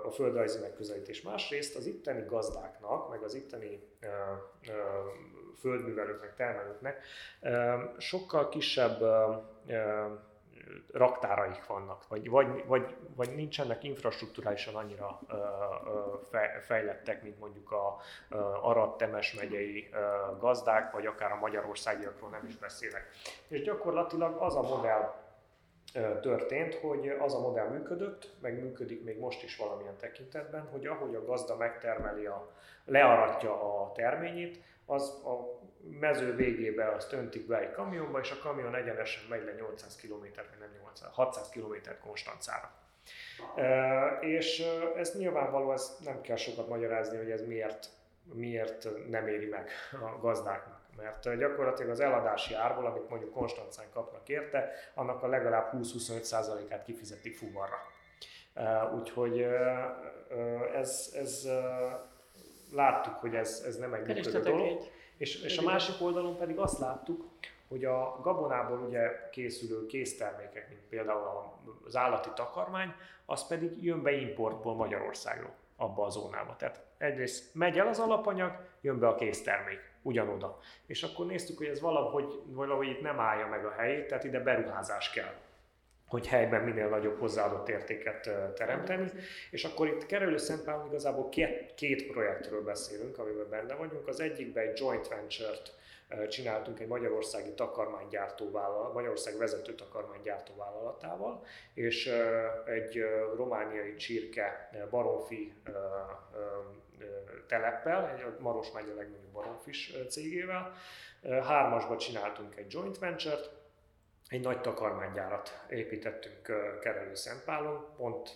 [0.05, 1.23] a földrajzi megközelítés.
[1.23, 3.89] Másrészt az itteni gazdáknak, meg az itteni
[5.61, 7.03] földművelőknek, termelőknek
[7.99, 9.01] sokkal kisebb
[10.93, 15.21] raktáraik vannak, vagy, vagy, vagy, vagy nincsenek infrastruktúrálisan annyira
[16.61, 17.97] fejlettek, mint mondjuk a
[18.63, 19.91] Arad-Temes megyei
[20.39, 23.09] gazdák, vagy akár a magyarországiakról nem is beszélek.
[23.49, 25.23] És gyakorlatilag az a modell
[26.21, 31.15] történt, hogy az a modell működött, meg működik még most is valamilyen tekintetben, hogy ahogy
[31.15, 32.51] a gazda megtermeli, a,
[32.85, 35.63] learatja a terményét, az a
[36.01, 40.25] mező végébe azt öntik be egy kamionba, és a kamion egyenesen megy le 800 km,
[40.35, 42.71] vagy nem 800, 600 km konstancára.
[43.57, 44.65] E, és
[44.97, 47.89] ez nyilvánvaló, ez nem kell sokat magyarázni, hogy ez miért,
[48.33, 50.83] miért nem éri meg a gazdáknak.
[50.97, 57.37] Mert gyakorlatilag az eladási árból, amit mondjuk Konstancán kapnak érte, annak a legalább 20-25%-át kifizetik
[57.37, 57.79] fuvarra.
[58.95, 59.47] Úgyhogy
[60.75, 61.49] ez, ez
[62.73, 64.67] láttuk, hogy ez, ez nem egy működő dolog.
[64.67, 64.93] Egy.
[65.17, 67.25] És, és a másik oldalon pedig azt láttuk,
[67.69, 71.53] hogy a gabonából ugye készülő késztermékek, mint például
[71.87, 72.93] az állati takarmány,
[73.27, 76.57] az pedig jön be importból Magyarországról abba a zónába.
[76.57, 80.59] Tehát egyrészt megy el az alapanyag, jön be a késztermék ugyanoda.
[80.87, 84.41] És akkor néztük, hogy ez valahogy, valahogy itt nem állja meg a helyét, tehát ide
[84.41, 85.35] beruházás kell
[86.09, 89.11] hogy helyben minél nagyobb hozzáadott értéket teremteni.
[89.51, 94.09] És akkor itt Kerülő Szentpálon igazából két, két projektről beszélünk, amiben benne vagyunk.
[94.09, 95.73] Az egyikben egy joint venture-t
[96.29, 102.13] csináltunk egy magyarországi takarmánygyártó vállalat, Magyarország vezető takarmánygyártó vállalatával, és
[102.67, 103.05] egy
[103.37, 105.53] romániai csirke baromfi
[107.47, 110.73] teleppel, egy Maros megye legnagyobb baromfis cégével.
[111.23, 113.51] Hármasba csináltunk egy joint venture-t,
[114.29, 116.43] egy nagy takarmánygyárat építettünk
[116.81, 118.31] Kerelő Szentpálon, pont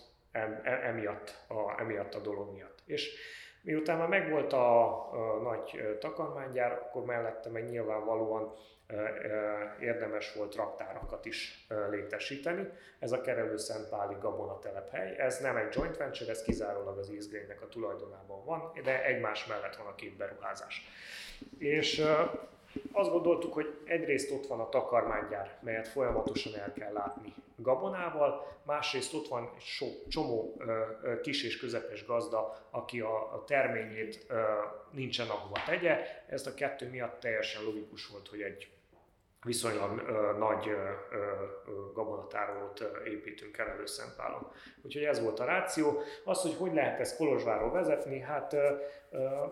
[0.63, 2.79] emiatt a, emiatt a dolog miatt.
[2.85, 3.15] És
[3.61, 8.53] miután már megvolt a, a nagy takarmánygyár, akkor mellette meg nyilvánvalóan
[9.79, 12.69] érdemes volt raktárakat is létesíteni.
[12.99, 15.15] Ez a Kerelő Szentpáli Gabona telephely.
[15.17, 19.75] Ez nem egy joint venture, ez kizárólag az Eastgrain-nek a tulajdonában van, de egymás mellett
[19.75, 20.87] van a két beruházás.
[21.57, 22.05] És
[22.91, 29.13] azt gondoltuk, hogy egyrészt ott van a takarmánygyár, melyet folyamatosan el kell látni gabonával, másrészt
[29.13, 34.41] ott van egy sok, csomó ö, kis és közepes gazda, aki a, a terményét ö,
[34.91, 36.23] nincsen ahova tegye.
[36.27, 38.69] Ez a kettő miatt teljesen logikus volt, hogy egy
[39.43, 41.33] viszonylag ö, nagy ö, ö,
[41.93, 44.51] gabonatárolót építünk el előszempálon.
[44.81, 46.01] Úgyhogy ez volt a ráció.
[46.23, 48.75] Az, hogy hogy lehet ezt Kolozsvárról vezetni, hát ö,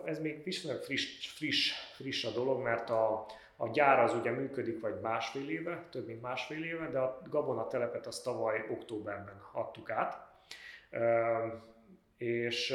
[0.04, 4.80] ez még viszonylag friss, friss, friss a dolog, mert a, a gyár az ugye működik
[4.80, 9.90] vagy másfél éve, több mint másfél éve, de a gabona telepet azt tavaly októberben adtuk
[9.90, 10.26] át
[12.18, 12.74] és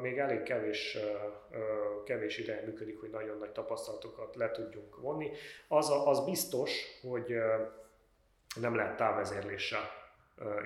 [0.00, 0.98] még elég kevés,
[2.04, 5.30] kevés ideje működik, hogy nagyon nagy tapasztalatokat le tudjunk vonni.
[5.68, 6.70] Az, az biztos,
[7.02, 7.36] hogy
[8.60, 9.90] nem lehet távvezérléssel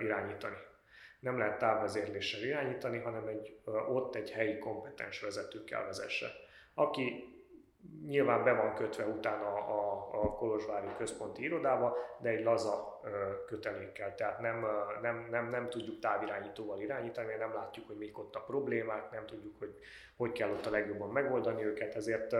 [0.03, 0.57] irányítani.
[1.21, 6.27] Nem lehet távvezérléssel irányítani, hanem egy, ott egy helyi kompetens vezető kell vezesse,
[6.75, 7.36] aki
[8.07, 13.01] nyilván be van kötve utána a, a Kolozsvári Központi Irodába, de egy laza
[13.47, 14.67] kötelékkel, tehát nem,
[15.03, 19.27] nem, nem, nem tudjuk távirányítóval irányítani, mert nem látjuk, hogy mik ott a problémák, nem
[19.27, 19.75] tudjuk, hogy
[20.17, 22.37] hogy kell ott a legjobban megoldani őket, ezért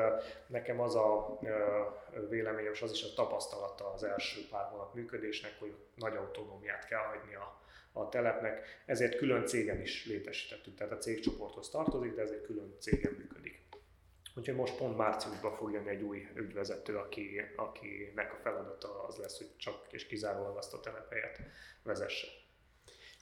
[0.47, 1.39] nekem az a
[2.29, 7.01] véleményem, és az is a tapasztalata az első pár hónap működésnek, hogy nagy autonómiát kell
[7.01, 7.61] hagyni a,
[7.93, 13.13] a telepnek, ezért külön cégen is létesítettük, tehát a cégcsoporthoz tartozik, de ezért külön cégen
[13.13, 13.66] működik.
[14.37, 19.39] Úgyhogy most pont márciusban fog jönni egy új ügyvezető, aki, akinek a feladata az lesz,
[19.39, 21.41] hogy csak és kizárólag azt a telephelyet
[21.83, 22.27] vezesse.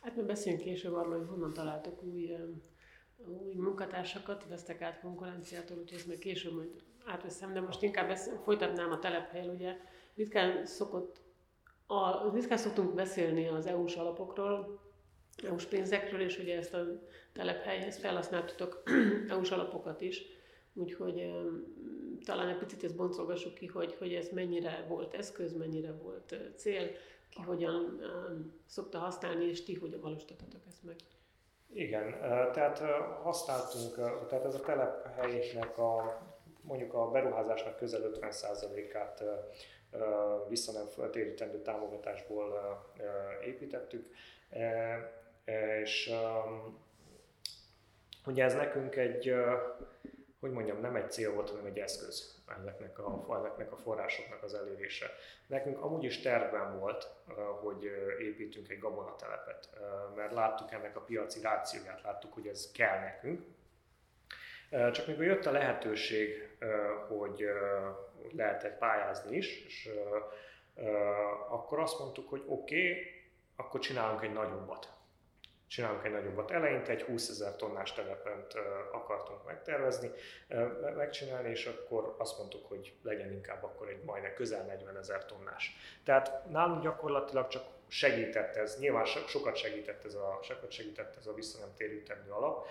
[0.00, 2.37] Hát mi beszéljünk később arról, hogy honnan találtak új,
[3.16, 8.40] új munkatársakat, vesztek át konkurenciától, úgyhogy ezt még később majd átveszem, de most inkább beszél,
[8.44, 9.77] folytatnám a telephelyel, ugye
[10.14, 11.20] ritkán szokott
[11.87, 14.81] a, ritkán szoktunk beszélni az EU-s alapokról,
[15.46, 16.85] EU-s pénzekről, és ugye ezt a
[17.33, 18.83] telephelyhez felhasználtatok
[19.29, 20.34] EU-s alapokat is
[20.75, 21.33] Úgyhogy
[22.25, 26.91] talán egy picit ezt boncolgassuk ki, hogy, hogy ez mennyire volt eszköz, mennyire volt cél,
[27.31, 28.01] ki hogyan
[28.67, 30.97] szokta használni, és ti hogyan valósítottatok ezt meg.
[31.73, 32.11] Igen,
[32.53, 32.79] tehát
[33.23, 33.95] használtunk,
[34.29, 36.23] tehát ez a telephelynek a
[36.61, 39.25] mondjuk a beruházásnak közel 50%-át
[40.49, 42.53] vissza nem térítendő támogatásból
[43.45, 44.07] építettük,
[45.75, 46.11] és
[48.27, 49.35] ugye ez nekünk egy
[50.44, 54.54] hogy mondjam, nem egy cél volt, hanem egy eszköz ezeknek a, ezeknek a forrásoknak az
[54.54, 55.07] elérése.
[55.46, 57.09] Nekünk amúgy is tervben volt,
[57.62, 57.85] hogy
[58.20, 59.68] építünk egy gabonatelepet,
[60.14, 63.44] mert láttuk ennek a piaci rációját, láttuk, hogy ez kell nekünk.
[64.92, 66.57] Csak mikor jött a lehetőség,
[67.09, 67.44] hogy
[68.33, 69.90] lehet pályázni is, és
[71.48, 73.02] akkor azt mondtuk, hogy oké, okay,
[73.57, 74.92] akkor csinálunk egy nagyobbat
[75.66, 76.50] csinálunk egy nagyobbat.
[76.50, 78.55] Eleinte egy 20 ezer tonnás telepent
[78.92, 80.11] akartunk megtervezni,
[80.96, 85.77] megcsinálni, és akkor azt mondtuk, hogy legyen inkább akkor egy majdnem közel 40 ezer tonnás.
[86.05, 91.35] Tehát nálunk gyakorlatilag csak segített ez, nyilván sokat segített ez a, sokat segített ez a
[91.35, 92.68] visszanemtérítendő alap,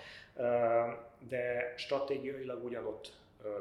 [1.18, 3.12] de stratégiailag ugyanott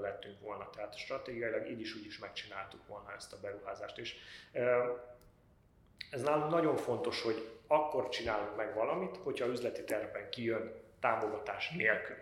[0.01, 0.69] lettünk volna.
[0.69, 3.97] Tehát stratégiailag így is úgy is megcsináltuk volna ezt a beruházást.
[3.97, 4.15] És
[6.11, 12.15] ez nálunk nagyon fontos, hogy akkor csinálunk meg valamit, hogyha üzleti tervben kijön támogatás nélkül.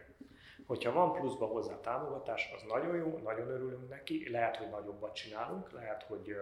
[0.68, 5.72] Hogyha van pluszba hozzá támogatás, az nagyon jó, nagyon örülünk neki, lehet, hogy nagyobbat csinálunk,
[5.72, 6.36] lehet, hogy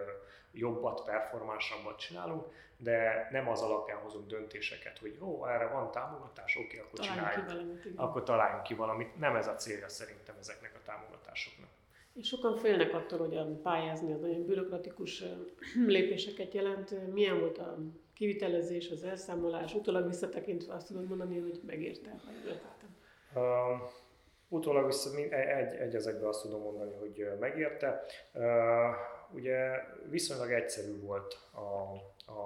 [0.52, 2.46] jobbat, performánsabbat csinálunk,
[2.76, 7.46] de nem az alapján hozunk döntéseket, hogy jó, erre van támogatás, oké, akkor találjunk csináljuk,
[7.46, 9.18] ki valamit, akkor találjunk ki valamit.
[9.18, 11.68] Nem ez a célja szerintem ezeknek a támogatásoknak.
[12.14, 15.24] És sokan félnek attól, hogy pályázni az nagyon bürokratikus
[15.86, 17.12] lépéseket jelent.
[17.12, 17.78] Milyen volt a
[18.20, 19.74] kivitelezés, az elszámolás?
[19.74, 22.96] Utólag visszatekintve azt tudod mondani, hogy megérte, ha értettem.
[23.34, 23.90] Uh,
[24.48, 28.04] utólag vissza, egy, egy ezekben azt tudom mondani, hogy megérte.
[28.32, 28.44] Uh,
[29.32, 29.70] ugye
[30.10, 31.60] viszonylag egyszerű volt a,
[32.32, 32.40] a,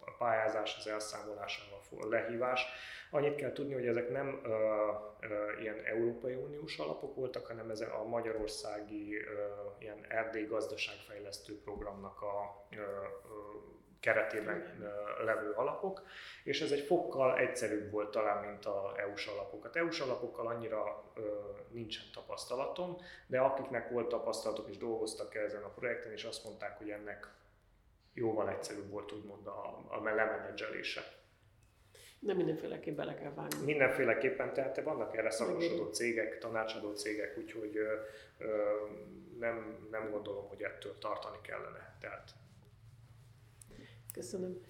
[0.00, 2.66] a pályázás, az elszámolás, a lehívás.
[3.10, 4.48] Annyit kell tudni, hogy ezek nem ö,
[5.20, 9.46] ö, ilyen Európai Uniós alapok voltak, hanem ez a magyarországi ö,
[9.78, 12.82] ilyen erdély gazdaságfejlesztő programnak a ö, ö,
[14.04, 14.86] keretében
[15.24, 16.02] levő alapok,
[16.42, 19.76] és ez egy fokkal egyszerűbb volt talán, mint a EU-s alapokat.
[19.76, 21.20] EU-s alapokkal annyira ö,
[21.70, 26.90] nincsen tapasztalatom, de akiknek volt tapasztalatok és dolgoztak ezen a projekten, és azt mondták, hogy
[26.90, 27.28] ennek
[28.14, 31.02] jóval egyszerűbb volt úgymond a, a lemenedzselése.
[32.18, 33.64] De mindenféleképpen bele kell vágni.
[33.64, 37.94] Mindenféleképpen, tehát vannak erre szakosodó cégek, tanácsadó cégek, úgyhogy ö,
[38.38, 38.74] ö,
[39.38, 41.96] nem, nem gondolom, hogy ettől tartani kellene.
[42.00, 42.30] Tehát
[44.14, 44.60] Köszönöm.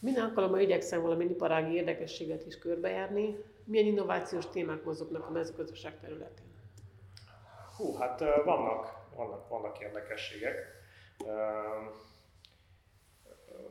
[0.00, 3.36] Minden alkalommal igyekszem valami iparági érdekességet is körbejárni.
[3.64, 6.46] Milyen innovációs témák mozognak a mezőgazdaság területén?
[7.76, 10.56] Hú, hát vannak, vannak, vannak érdekességek.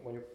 [0.04, 0.26] Mondjuk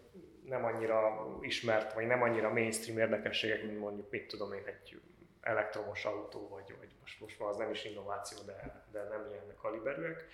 [0.45, 5.01] nem annyira ismert, vagy nem annyira mainstream érdekességek, mint mondjuk, mit tudom én, egy
[5.41, 9.55] elektromos autó, vagy, vagy most, most már az nem is innováció, de, de nem ilyen
[9.61, 10.27] kaliberűek.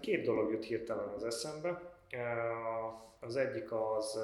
[0.00, 1.95] Két dolog jut hirtelen az eszembe.
[3.20, 4.16] Az egyik az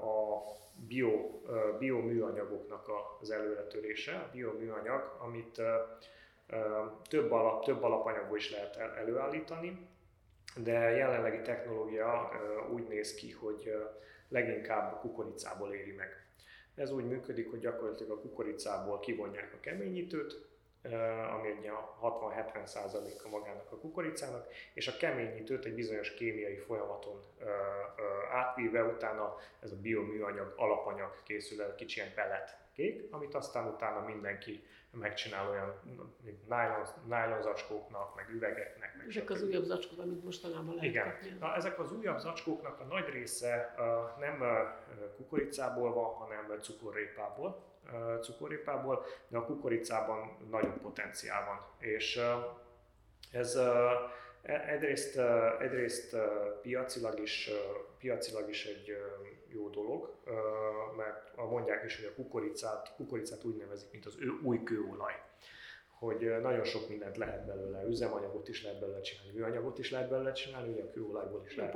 [0.00, 0.42] a
[0.88, 1.40] bio,
[1.78, 4.14] bioműanyagoknak az előretörése.
[4.16, 5.60] A bioműanyag, amit
[7.08, 9.88] több, alap, több alapanyagból is lehet előállítani,
[10.56, 12.30] de jelenlegi technológia
[12.72, 13.74] úgy néz ki, hogy
[14.28, 16.26] leginkább kukoricából éri meg.
[16.74, 20.46] Ez úgy működik, hogy gyakorlatilag a kukoricából kivonják a keményítőt,
[21.34, 21.70] ami egy
[22.02, 27.22] 60-70%-a magának a kukoricának, és a keményítőt egy bizonyos kémiai folyamaton
[28.32, 34.00] átvíve utána ez a bioműanyag alapanyag készül el, kicsi ilyen pellet kék, amit aztán utána
[34.00, 35.74] mindenki megcsinál olyan
[37.06, 38.96] nylon, zacskóknak, meg üvegeknek.
[38.96, 41.10] Meg ezek az újabb zacskók, amit mostanában lehet Igen.
[41.10, 41.36] Kapni.
[41.40, 47.64] Na, ezek az újabb zacskóknak a nagy része uh, nem uh, kukoricából van, hanem cukorrépából,
[47.92, 51.88] uh, cukorrépából, de a kukoricában nagyobb potenciál van.
[51.88, 52.22] És uh,
[53.32, 53.58] ez
[54.66, 56.20] egyrészt, uh, egyrészt uh,
[56.62, 57.50] piacilag, is,
[57.98, 58.96] piacilag is egy
[59.48, 60.14] jó dolog,
[60.96, 65.12] mert mondják is, hogy a kukoricát, kukoricát úgy nevezik, mint az új kőolaj.
[65.98, 70.32] Hogy nagyon sok mindent lehet belőle, üzemanyagot is lehet belőle csinálni, műanyagot is lehet belőle
[70.32, 71.72] csinálni, ugye a kőolajból is lehet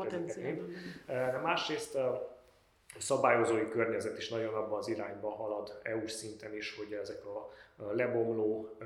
[1.06, 1.98] De másrészt
[2.98, 7.52] szabályozói környezet is nagyon abban az irányba halad EU-s szinten is, hogy ezek a
[7.92, 8.76] lebomló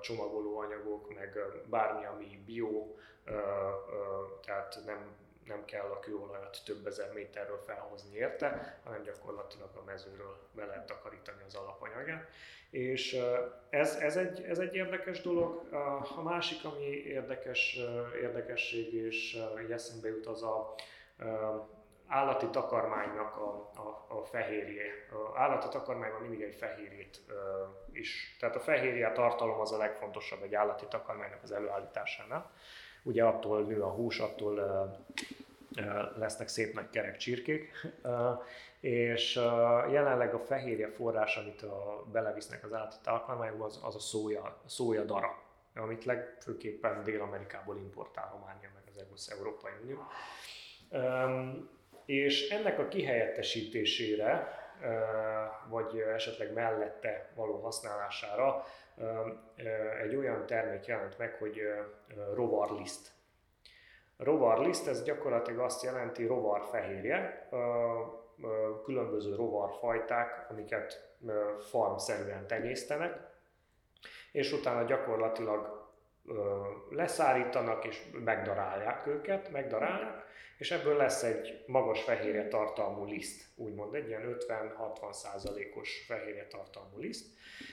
[0.00, 2.86] csomagolóanyagok, meg bármi, ami bio,
[4.44, 5.14] tehát nem
[5.46, 10.86] nem kell a kőolajat több ezer méterről felhozni érte, hanem gyakorlatilag a mezőről be lehet
[10.86, 12.28] takarítani az alapanyagát.
[12.70, 13.16] És
[13.70, 15.72] ez, ez, egy, ez egy érdekes dolog.
[16.16, 17.78] A másik, ami érdekes,
[18.20, 20.74] érdekesség és így eszembe jut, az a
[22.08, 24.84] állati takarmánynak a, a, a fehérje.
[25.10, 27.20] A állati takarmányban mindig egy fehérjét
[27.92, 28.36] is.
[28.40, 32.50] Tehát a fehérje tartalom az a legfontosabb egy állati takarmánynak az előállításánál
[33.06, 34.54] ugye attól nő a hús, attól
[36.16, 37.70] lesznek szép nagy kerek csirkék,
[38.80, 39.34] és
[39.90, 45.04] jelenleg a fehérje forrás, amit a, belevisznek az állati táplálmányokba, az, az a szója, szója
[45.04, 45.38] dara,
[45.74, 50.06] amit legfőképpen Dél-Amerikából importál Románia, meg az egész Európai Unió.
[52.06, 54.48] És ennek a kihelyettesítésére,
[55.68, 58.64] vagy esetleg mellette való használására
[60.02, 61.60] egy olyan termék jelent meg, hogy
[62.34, 63.10] rovarliszt.
[64.16, 67.48] Rovarliszt, ez gyakorlatilag azt jelenti rovarfehérje,
[68.84, 71.14] különböző rovarfajták, amiket
[71.70, 73.18] farmszerűen tenyésztenek,
[74.32, 75.75] és utána gyakorlatilag
[76.90, 80.24] leszárítanak és megdarálják őket, megdarálják,
[80.58, 86.98] és ebből lesz egy magas fehérje tartalmú liszt, úgymond egy ilyen 50-60 százalékos fehérje tartalmú
[86.98, 87.26] liszt,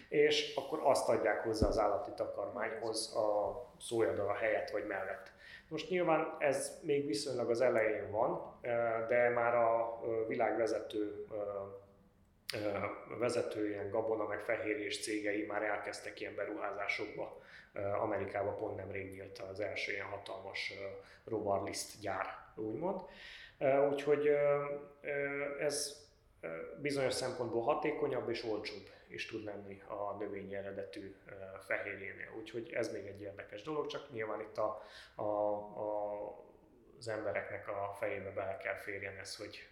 [0.10, 5.32] és akkor azt adják hozzá az állati takarmányhoz a szójadala helyett vagy mellett.
[5.70, 8.60] Most nyilván ez még viszonylag az elején van,
[9.08, 11.26] de már a világ vezető
[13.20, 17.41] vezető ilyen gabona meg fehérjés cégei már elkezdtek ilyen beruházásokba.
[18.00, 20.74] Amerikában pont nemrég nyílt az első ilyen hatalmas
[21.26, 22.26] rovarliszt gyár,
[22.56, 23.02] úgymond.
[23.91, 24.30] Úgyhogy
[25.60, 26.02] ez
[26.82, 31.16] bizonyos szempontból hatékonyabb és olcsóbb is tud lenni a növényi eredetű
[31.68, 32.34] fehérjénél.
[32.38, 34.82] Úgyhogy ez még egy érdekes dolog, csak nyilván itt a,
[35.16, 36.14] a, a,
[36.98, 39.68] az embereknek a fejébe bele kell férjen ez, hogy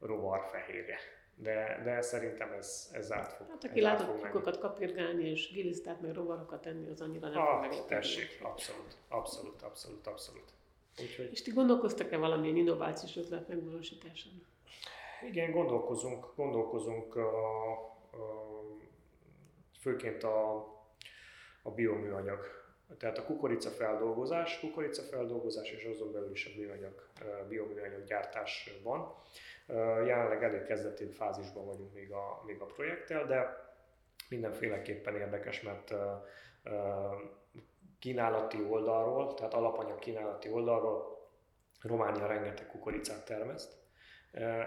[0.00, 0.98] rovar fehérje.
[1.40, 6.12] De, de szerintem ez, ez át fog Hát aki látott kukokat kapirgálni és gilisztát, meg
[6.12, 10.52] rovarokat enni, az annyira nem ah, fog Tessék, abszolút, abszolút, abszolút, abszolút.
[11.00, 11.28] Úgyhogy...
[11.32, 14.32] És ti gondolkoztak-e valamilyen innovációs ötlet megvalósításán?
[15.22, 17.88] Igen, gondolkozunk, gondolkozunk a, a,
[19.80, 20.56] főként a,
[21.62, 22.56] a bioműanyag.
[22.98, 27.08] Tehát a kukorica feldolgozás, kukorica feldolgozás és azon belül is a bioműanyag,
[27.48, 29.14] bioműanyag gyártás van.
[30.06, 33.66] Jelenleg elég kezdeti fázisban vagyunk még a, még a projekttel, de
[34.28, 35.94] mindenféleképpen érdekes, mert
[37.98, 41.18] kínálati oldalról, tehát alapanyag kínálati oldalról
[41.82, 43.72] Románia rengeteg kukoricát termeszt,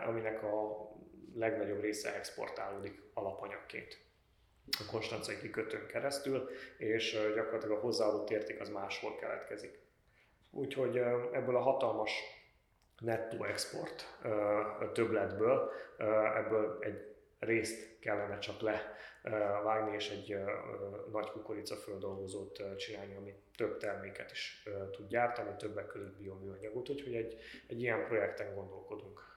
[0.07, 0.89] aminek a
[1.33, 3.99] legnagyobb része exportálódik alapanyagként
[4.79, 9.79] a konstancai kikötőn keresztül, és gyakorlatilag a hozzáadott érték az máshol keletkezik.
[10.51, 10.97] Úgyhogy
[11.31, 12.11] ebből a hatalmas
[13.01, 14.17] nettó export
[14.93, 15.71] többletből,
[16.35, 20.35] ebből egy részt kellene csak levágni, és egy
[21.11, 27.37] nagy kukorica földolgozót csinálni, ami több terméket is tud gyártani, többek között bioműanyagot, úgyhogy egy,
[27.67, 29.29] egy ilyen projekten gondolkodunk.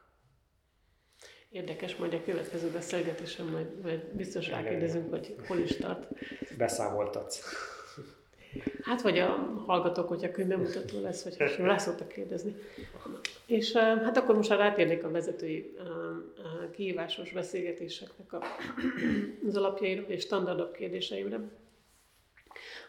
[1.51, 6.09] Érdekes, majd a következő beszélgetésen majd, majd biztos rákérdezünk, hogy hol is tart.
[6.59, 7.43] Beszámoltatsz.
[8.83, 9.29] Hát vagy a
[9.67, 12.55] hallgatók, hogyha könyvbemutató lesz, vagy hasonló, rá szoktak kérdezni.
[13.47, 15.76] És hát akkor most rátérnék a vezetői
[16.72, 18.42] kihívásos beszélgetéseknek a,
[19.49, 21.40] az alapjaira és standardabb kérdéseimre.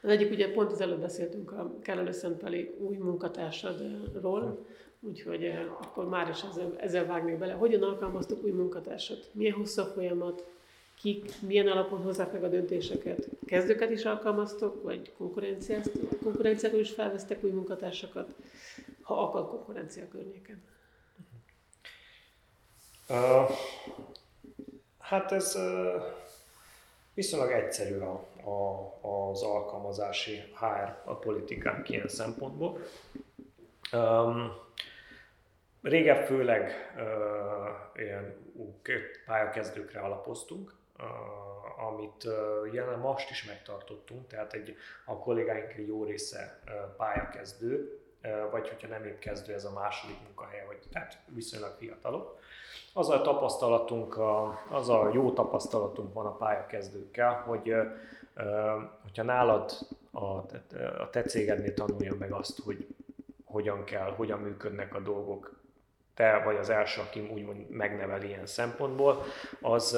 [0.01, 4.65] Az egyik ugye pont az előbb beszéltünk a Kellene Szentpeli új munkatársadról,
[4.99, 5.51] úgyhogy
[5.81, 7.53] akkor már is ezzel, ezzel vágnék bele.
[7.53, 9.29] Hogyan alkalmaztuk új munkatársat?
[9.33, 10.45] Milyen hosszú a folyamat?
[11.01, 13.29] kik milyen alapon hozzák meg a döntéseket.
[13.45, 18.35] Kezdőket is alkalmaztok, vagy konkurenciákról is felvesztek új munkatársakat,
[19.05, 20.63] ha akar konkurencia környéken?
[23.09, 23.49] Uh,
[24.99, 26.03] hát ez uh,
[27.13, 32.79] viszonylag egyszerű a, a, az alkalmazási HR a politikák ilyen szempontból.
[33.93, 34.63] Um,
[35.81, 38.35] Régebb főleg uh, ilyen
[39.25, 40.73] pályakezdőkre alapoztunk,
[41.87, 42.27] amit
[42.71, 44.75] jelen most is megtartottunk, tehát egy,
[45.05, 46.59] a kollégáink jó része
[46.97, 48.04] pályakezdő,
[48.51, 52.39] vagy hogyha nem épp kezdő, ez a második munkahely, vagy tehát viszonylag fiatalok.
[52.93, 54.19] Az a tapasztalatunk,
[54.69, 57.75] az a jó tapasztalatunk van a pályakezdőkkel, hogy
[59.03, 59.71] hogyha nálad
[60.11, 60.25] a,
[60.99, 62.87] a te cégednél tanulja meg azt, hogy
[63.45, 65.63] hogyan kell, hogyan működnek a dolgok,
[66.13, 69.23] te vagy az első, aki úgymond megnevel ilyen szempontból,
[69.61, 69.97] az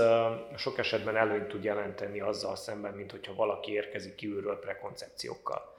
[0.56, 5.76] sok esetben előnyt tud jelenteni azzal szemben, mint hogyha valaki érkezik kívülről prekoncepciókkal.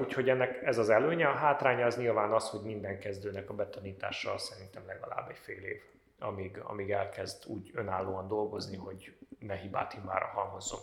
[0.00, 4.38] Úgyhogy ennek ez az előnye, a hátránya az nyilván az, hogy minden kezdőnek a betanítással
[4.38, 5.82] szerintem legalább egy fél év,
[6.18, 10.80] amíg, amíg elkezd úgy önállóan dolgozni, hogy ne hibát hibára halmozzon.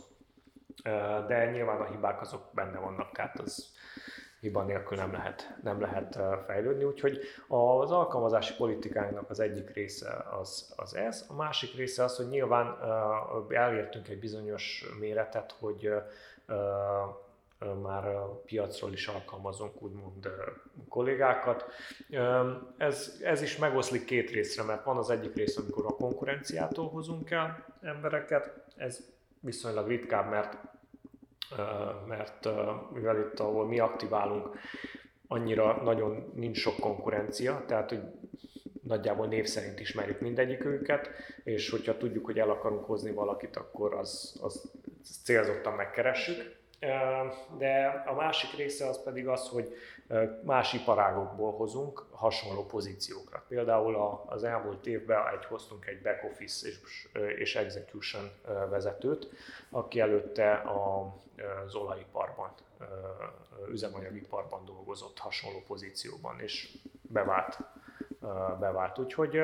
[1.27, 3.75] De nyilván a hibák azok benne vannak, tehát az
[4.39, 6.83] hiba nélkül nem lehet, nem lehet fejlődni.
[6.83, 11.25] Úgyhogy az alkalmazási politikának az egyik része az, az ez.
[11.29, 12.77] A másik része az, hogy nyilván
[13.49, 15.93] elértünk egy bizonyos méretet, hogy
[17.81, 20.29] már a piacról is alkalmazunk úgymond
[20.89, 21.65] kollégákat.
[22.77, 27.31] Ez, ez is megoszlik két részre, mert van az egyik rész, amikor a konkurenciától hozunk
[27.31, 28.99] el embereket, ez
[29.39, 30.57] viszonylag ritkább, mert,
[32.07, 32.49] mert
[32.93, 34.59] mivel itt, ahol mi aktiválunk,
[35.27, 38.01] annyira nagyon nincs sok konkurencia, tehát hogy
[38.87, 41.09] nagyjából név szerint ismerjük mindegyik őket,
[41.43, 44.71] és hogyha tudjuk, hogy el akarunk hozni valakit, akkor az, az
[45.23, 46.55] célzottan megkeressük.
[47.57, 49.75] De a másik része az pedig az, hogy
[50.43, 53.43] más iparágokból hozunk hasonló pozíciókra.
[53.47, 57.07] Például az elmúlt évben egy, hoztunk egy back office és,
[57.37, 58.31] és execution
[58.69, 59.29] vezetőt,
[59.69, 62.53] aki előtte az olajiparban,
[63.71, 67.57] üzemanyagiparban dolgozott hasonló pozícióban, és bevált
[68.59, 68.99] bevált.
[68.99, 69.41] Úgyhogy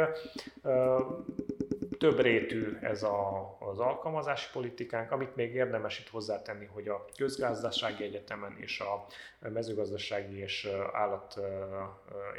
[2.03, 8.03] több rétű ez a, az alkalmazási politikánk, amit még érdemes itt hozzátenni, hogy a közgazdasági
[8.03, 9.05] egyetemen és a
[9.39, 11.39] mezőgazdasági és állat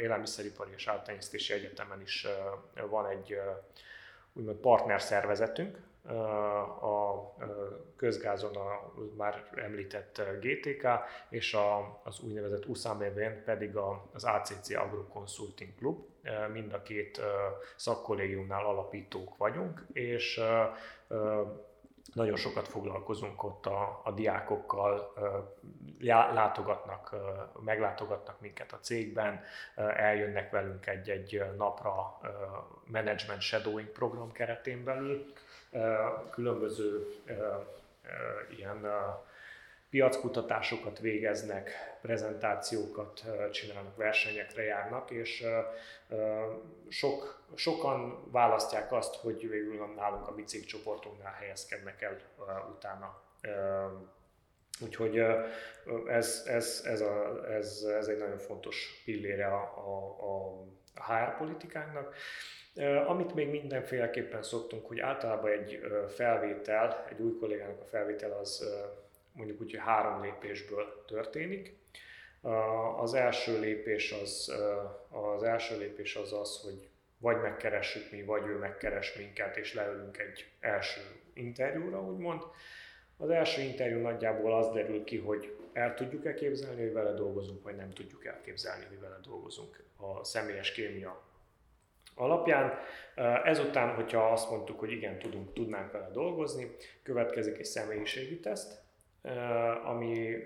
[0.00, 2.26] élelmiszeripari és állattenyésztési egyetemen is
[2.88, 3.40] van egy
[4.32, 5.78] úgymond partnerszervezetünk,
[6.80, 7.34] a
[7.96, 10.88] közgázon a már említett GTK,
[11.28, 13.76] és a, az úgynevezett USAMEVén pedig
[14.12, 16.06] az ACC Agro Consulting Club.
[16.52, 17.20] Mind a két
[17.76, 20.40] szakkollégiumnál alapítók vagyunk, és
[22.12, 25.12] nagyon sokat foglalkozunk ott a, a diákokkal,
[26.34, 27.14] látogatnak,
[27.64, 29.42] meglátogatnak minket a cégben,
[29.96, 32.20] eljönnek velünk egy-egy napra
[32.84, 35.32] management shadowing program keretén belül,
[36.30, 37.14] különböző
[38.58, 38.86] ilyen
[39.90, 41.70] piackutatásokat végeznek,
[42.02, 45.44] prezentációkat csinálnak, versenyekre járnak, és
[46.88, 52.16] sok, sokan választják azt, hogy végül nálunk a mi cégcsoportunknál helyezkednek el
[52.76, 53.22] utána.
[54.80, 55.18] Úgyhogy
[56.06, 60.22] ez, ez, ez, a, ez, ez egy nagyon fontos pillére a, a,
[60.94, 62.14] a HR politikánknak.
[63.06, 68.64] Amit még mindenféleképpen szoktunk, hogy általában egy felvétel, egy új kollégának a felvétel az
[69.32, 71.76] mondjuk úgy, hogy három lépésből történik.
[73.00, 74.52] Az első lépés az
[75.10, 80.18] az, első lépés az, az hogy vagy megkeressük mi, vagy ő megkeres minket, és leülünk
[80.18, 81.00] egy első
[81.32, 82.42] interjúra, úgymond.
[83.16, 87.76] Az első interjú nagyjából az derül ki, hogy el tudjuk-e képzelni, hogy vele dolgozunk, vagy
[87.76, 89.82] nem tudjuk elképzelni, hogy vele dolgozunk.
[89.96, 91.22] A személyes kémia
[92.14, 92.78] alapján.
[93.44, 98.82] Ezután, hogyha azt mondtuk, hogy igen, tudunk, tudnánk vele dolgozni, következik egy személyiségi teszt,
[99.84, 100.36] ami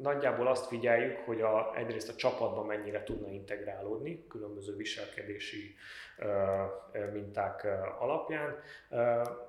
[0.00, 5.74] nagyjából azt figyeljük, hogy a, egyrészt a csapatban mennyire tudna integrálódni, különböző viselkedési
[7.12, 7.66] minták
[7.98, 8.56] alapján,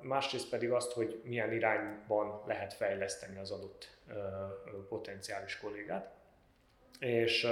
[0.02, 3.98] másrészt pedig azt, hogy milyen irányban lehet fejleszteni az adott
[4.90, 6.15] potenciális kollégát
[7.00, 7.48] és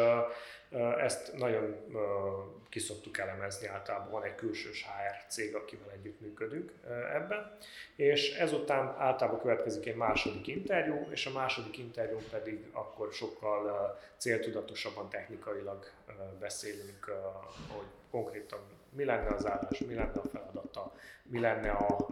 [0.98, 1.76] ezt nagyon
[2.70, 6.72] kiszoktuk elemezni, általában van egy külsős HR cég, akivel együtt működünk
[7.14, 7.58] ebben,
[7.96, 15.10] és ezután általában következik egy második interjú, és a második interjú pedig akkor sokkal céltudatosabban
[15.10, 15.91] technikailag
[16.39, 17.06] beszélünk,
[17.68, 18.60] hogy konkrétan
[18.96, 22.08] mi lenne az állás, mi lenne a feladata, mi lenne a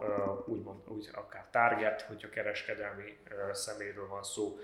[0.46, 3.18] úgymond úgy akár target, hogyha kereskedelmi
[3.52, 4.58] szeméről van szó,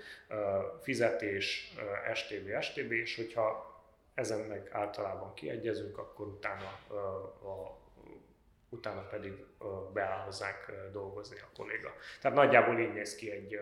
[0.80, 1.74] fizetés,
[2.14, 3.76] STB, STB, és hogyha
[4.14, 6.78] ezen meg általában kiegyezünk, akkor utána,
[7.42, 7.78] a,
[8.68, 9.44] utána pedig
[9.92, 11.92] beáll hozzánk dolgozni a kolléga.
[12.20, 13.60] Tehát nagyjából így néz ki egy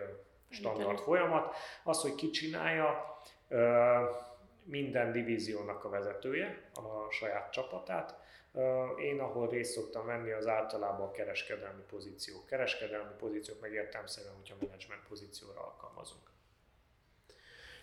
[0.50, 1.56] standard folyamat.
[1.84, 3.18] Az, hogy ki csinálja,
[4.64, 8.24] minden divíziónak a vezetője, a saját csapatát,
[8.98, 12.46] én, ahol részt szoktam venni, az általában a kereskedelmi pozíciók.
[12.46, 16.22] Kereskedelmi pozíciók meg értelmszerűen, hogyha menedzsment pozícióra alkalmazunk.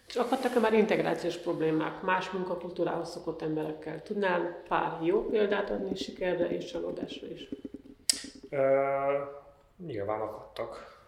[0.08, 4.02] És akadtak-e már integrációs problémák más munkakultúrához szokott emberekkel?
[4.02, 7.50] Tudnál pár jó példát adni sikerre és csalódásra is?
[8.50, 8.60] Uh,
[9.78, 11.02] nyilván akadtak,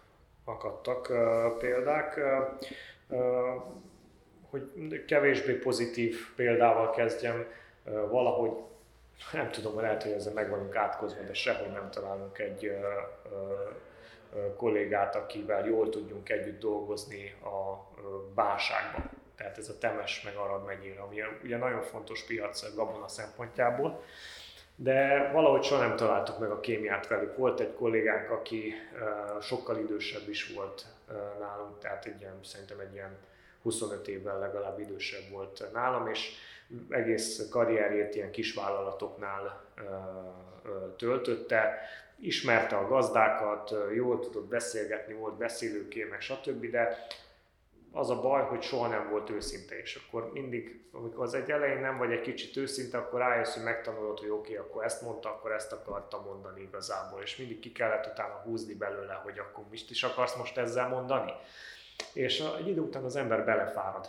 [0.44, 2.20] akadtak uh, példák.
[3.08, 3.62] Uh,
[4.50, 7.46] hogy kevésbé pozitív példával kezdjem,
[7.84, 8.50] valahogy
[9.32, 12.78] nem tudom, lehet, hogy ezzel meg vagyunk átkozva, de sehogy nem találunk egy ö,
[13.30, 17.86] ö, kollégát, akivel jól tudjunk együtt dolgozni a
[18.34, 19.10] bánságban.
[19.36, 24.02] Tehát ez a Temes meg Arad megyére, ami ugye nagyon fontos piac a gabona szempontjából.
[24.76, 27.36] De valahogy soha nem találtuk meg a kémiát velük.
[27.36, 28.74] Volt egy kollégánk, aki
[29.40, 30.86] sokkal idősebb is volt
[31.38, 33.16] nálunk, tehát egy ilyen, szerintem egy ilyen
[33.62, 36.30] 25 évvel legalább idősebb volt nálam, és
[36.88, 39.64] egész karrierjét ilyen kisvállalatoknál
[40.96, 41.78] töltötte,
[42.18, 47.06] ismerte a gazdákat, jól tudott beszélgetni, volt beszélőkémek, stb., de
[47.92, 51.80] az a baj, hogy soha nem volt őszinte, és akkor mindig, amikor az egy elején
[51.80, 55.28] nem vagy egy kicsit őszinte, akkor rájössz, hogy megtanulod, hogy oké, okay, akkor ezt mondta,
[55.28, 59.90] akkor ezt akarta mondani igazából, és mindig ki kellett utána húzni belőle, hogy akkor mit
[59.90, 61.32] is akarsz most ezzel mondani.
[62.12, 64.08] És egy idő után az ember belefárad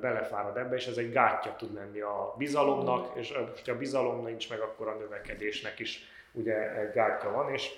[0.00, 4.50] belefárad ebbe, és ez egy gátja tud lenni a bizalomnak, és ha a bizalom nincs
[4.50, 6.00] meg, akkor a növekedésnek is
[6.32, 6.54] ugye
[6.94, 7.70] gátja van, és,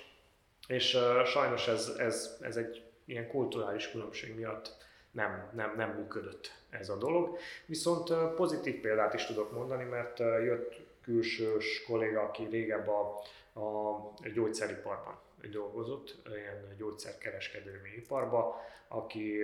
[0.67, 6.89] és sajnos ez, ez, ez egy ilyen kulturális különbség miatt nem, nem, nem működött ez
[6.89, 7.37] a dolog.
[7.65, 13.21] Viszont pozitív példát is tudok mondani, mert jött külsős kolléga, aki régebb a,
[13.59, 15.19] a gyógyszeriparban
[15.51, 19.43] dolgozott, ilyen gyógyszerkereskedelmi iparba, aki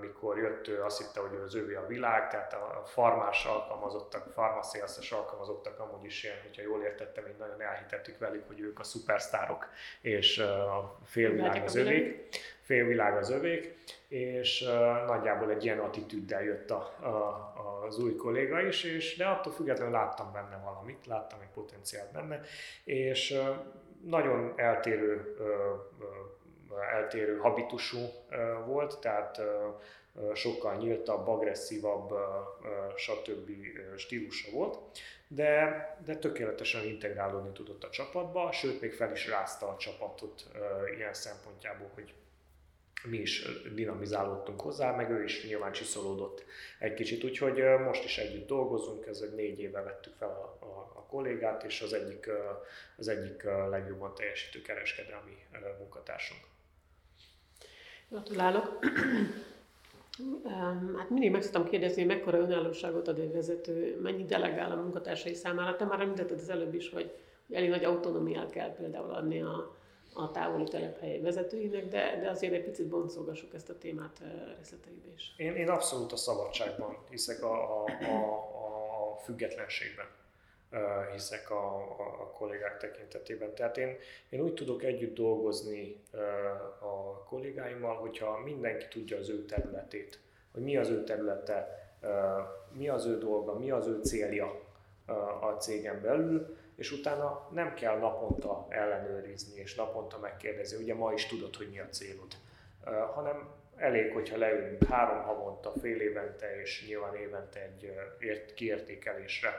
[0.00, 5.12] mikor jött, ő azt hitte, hogy az ővé a világ, tehát a farmás alkalmazottak, farmaszélszes
[5.12, 9.68] alkalmazottak amúgy is ilyen, hogyha jól értettem, így nagyon elhitettük velük, hogy ők a szupersztárok,
[10.00, 12.28] és a félvilág az övék,
[12.60, 13.74] félvilág az övék,
[14.08, 14.60] és
[15.06, 19.92] nagyjából egy ilyen attitűddel jött a, a, az új kolléga is, és de attól függetlenül
[19.92, 22.40] láttam benne valamit, láttam egy potenciált benne,
[22.84, 23.40] és
[24.04, 25.36] nagyon eltérő
[26.92, 27.98] eltérő habitusú
[28.66, 29.40] volt, tehát
[30.34, 32.12] sokkal nyíltabb, agresszívabb,
[32.96, 33.50] stb.
[33.96, 34.78] stílusa volt,
[35.28, 40.50] de, de tökéletesen integrálódni tudott a csapatba, sőt még fel is rázta a csapatot
[40.96, 42.14] ilyen szempontjából, hogy
[43.04, 46.44] mi is dinamizálódtunk hozzá, meg ő is nyilván csiszolódott
[46.78, 50.92] egy kicsit, úgyhogy most is együtt dolgozunk, ez egy négy éve vettük fel a, a,
[50.94, 52.30] a kollégát, és az egyik,
[52.96, 55.46] az egyik legjobban teljesítő kereskedelmi
[55.78, 56.53] munkatársunk.
[58.14, 58.68] Gratulálok!
[60.96, 65.34] Hát mindig meg szoktam kérdezni, hogy mekkora önállóságot ad egy vezető, mennyi delegál a munkatársai
[65.34, 65.76] számára.
[65.76, 67.16] Te már említetted az előbb is, hogy
[67.52, 69.76] elég nagy autonómiát kell például adni a,
[70.14, 74.22] a távoli telephely vezetőinek, de, de azért egy picit boncolgassuk ezt a témát
[74.56, 75.34] részleteibe is.
[75.36, 80.06] Én, én abszolút a szabadságban hiszek a, a, a, a függetlenségben
[81.12, 83.54] hiszek a, a, a kollégák tekintetében.
[83.54, 83.96] Tehát én,
[84.28, 86.00] én úgy tudok együtt dolgozni
[86.78, 90.18] a kollégáimmal, hogyha mindenki tudja az ő területét,
[90.52, 91.88] hogy mi az ő területe,
[92.72, 94.60] mi az ő dolga, mi az ő célja
[95.40, 101.26] a cégen belül, és utána nem kell naponta ellenőrizni és naponta megkérdezni, ugye ma is
[101.26, 102.32] tudod, hogy mi a célod,
[103.14, 109.50] hanem elég, hogyha leülünk három havonta, fél évente és nyilván évente egy ért, kiértékelésre.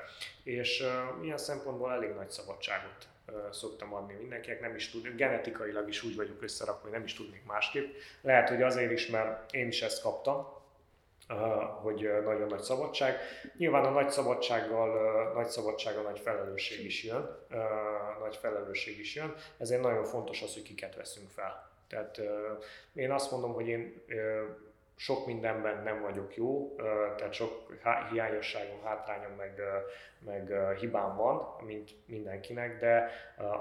[0.44, 3.08] És uh, ilyen szempontból elég nagy szabadságot
[3.52, 7.46] szoktam adni mindenkinek, nem is tud, genetikailag is úgy vagyok összerakva, hogy nem is tudnék
[7.46, 7.94] másképp.
[8.22, 10.54] Lehet, hogy azért is, mert én is ezt kaptam,
[11.82, 13.18] hogy nagyon nagy szabadság.
[13.58, 17.46] Nyilván a nagy szabadsággal, nagy szabadsággal nagy felelősség is jön,
[18.20, 22.22] nagy felelősség is jön, ezért nagyon fontos az, hogy kiket veszünk fel tehát
[22.94, 24.04] én azt mondom, hogy én
[24.96, 26.76] sok mindenben nem vagyok jó,
[27.18, 27.78] tehát sok
[28.12, 29.62] hiányosságom, hátrányom, meg,
[30.20, 33.12] meg hibám van, mint mindenkinek, de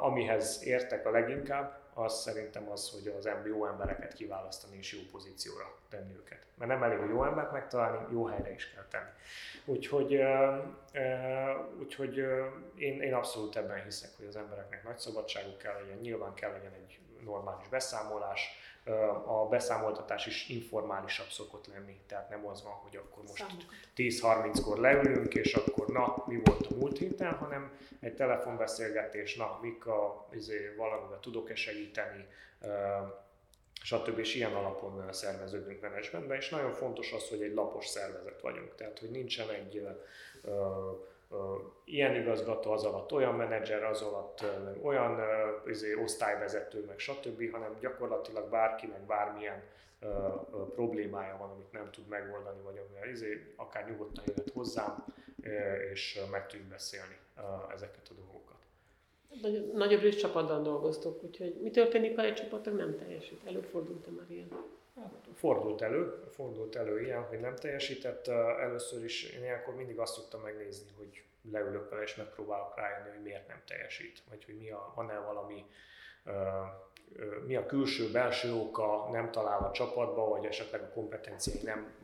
[0.00, 5.74] amihez értek a leginkább, az szerintem az, hogy az jó embereket kiválasztani és jó pozícióra
[5.88, 6.46] tenni őket.
[6.54, 9.10] Mert nem elég a jó embert megtalálni, jó helyre is kell tenni.
[9.64, 10.20] Úgyhogy,
[11.78, 12.16] úgyhogy
[12.76, 16.72] én, én abszolút ebben hiszek, hogy az embereknek nagy szabadságuk kell legyen, nyilván kell legyen
[16.72, 18.48] egy normális beszámolás,
[19.26, 23.46] a beszámoltatás is informálisabb szokott lenni, tehát nem az van, hogy akkor most
[23.96, 29.86] 10-30-kor leülünk, és akkor na, mi volt a múlt héten, hanem egy telefonbeszélgetés, na, mik
[29.86, 32.26] a, izé, valamivel tudok-e segíteni,
[33.82, 34.18] stb.
[34.18, 38.98] És ilyen alapon szerveződünk menedzsmentben, és nagyon fontos az, hogy egy lapos szervezet vagyunk, tehát
[38.98, 39.88] hogy nincsen egy
[41.84, 44.44] ilyen igazgató az alatt, olyan menedzser az alatt,
[44.82, 45.20] olyan
[45.66, 49.62] izé, osztályvezető, meg stb., hanem gyakorlatilag bárkinek bármilyen
[50.74, 55.04] problémája van, amit nem tud megoldani, vagy ami izé, akár nyugodtan jöhet hozzám,
[55.92, 57.16] és meg tudjuk beszélni
[57.74, 58.56] ezeket a dolgokat.
[59.42, 63.40] Nagy, nagyobb rész csapatban dolgoztok, úgyhogy mi történik, ha egy csapatnak nem teljesít?
[63.46, 64.48] Előfordult-e már ilyen?
[65.34, 68.28] Fordult elő, fordult elő ilyen, hogy nem teljesített.
[68.60, 73.22] Először is én ilyenkor mindig azt szoktam megnézni, hogy leülök vele és megpróbálok rájönni, hogy
[73.22, 75.64] miért nem teljesít, vagy hogy mi a, van-e valami,
[77.46, 81.94] mi a külső-belső oka, nem talál a csapatba, vagy esetleg a kompetenciái nem,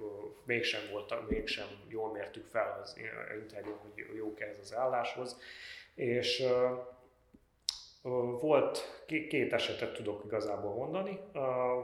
[0.44, 2.96] mégsem voltak, mégsem jól mértük fel az
[3.42, 5.36] interjú, hogy jók ez az álláshoz.
[5.94, 6.46] És
[8.40, 11.20] volt, két esetet tudok igazából mondani.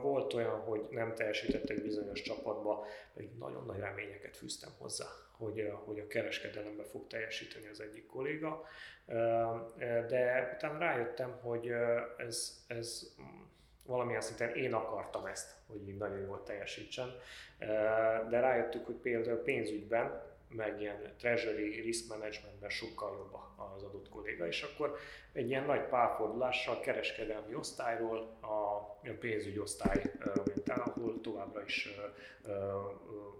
[0.02, 5.72] Volt olyan, hogy nem teljesített egy bizonyos csapatba, pedig nagyon nagy reményeket fűztem hozzá, hogy,
[5.84, 8.64] hogy a kereskedelembe fog teljesíteni az egyik kolléga.
[10.08, 11.72] De utána rájöttem, hogy
[12.16, 13.14] ez, ez
[13.86, 17.14] valamilyen szinten én akartam ezt, hogy így nagyon jól teljesítsen,
[18.28, 23.40] de rájöttük, hogy például pénzügyben meg ilyen treasury risk managementben sokkal jobb
[23.74, 24.96] az adott kolléga, és akkor
[25.32, 28.80] egy ilyen nagy párfordulással kereskedelmi osztályról a
[29.20, 30.02] pénzügyi osztály
[30.66, 31.88] ment el, ahol továbbra is,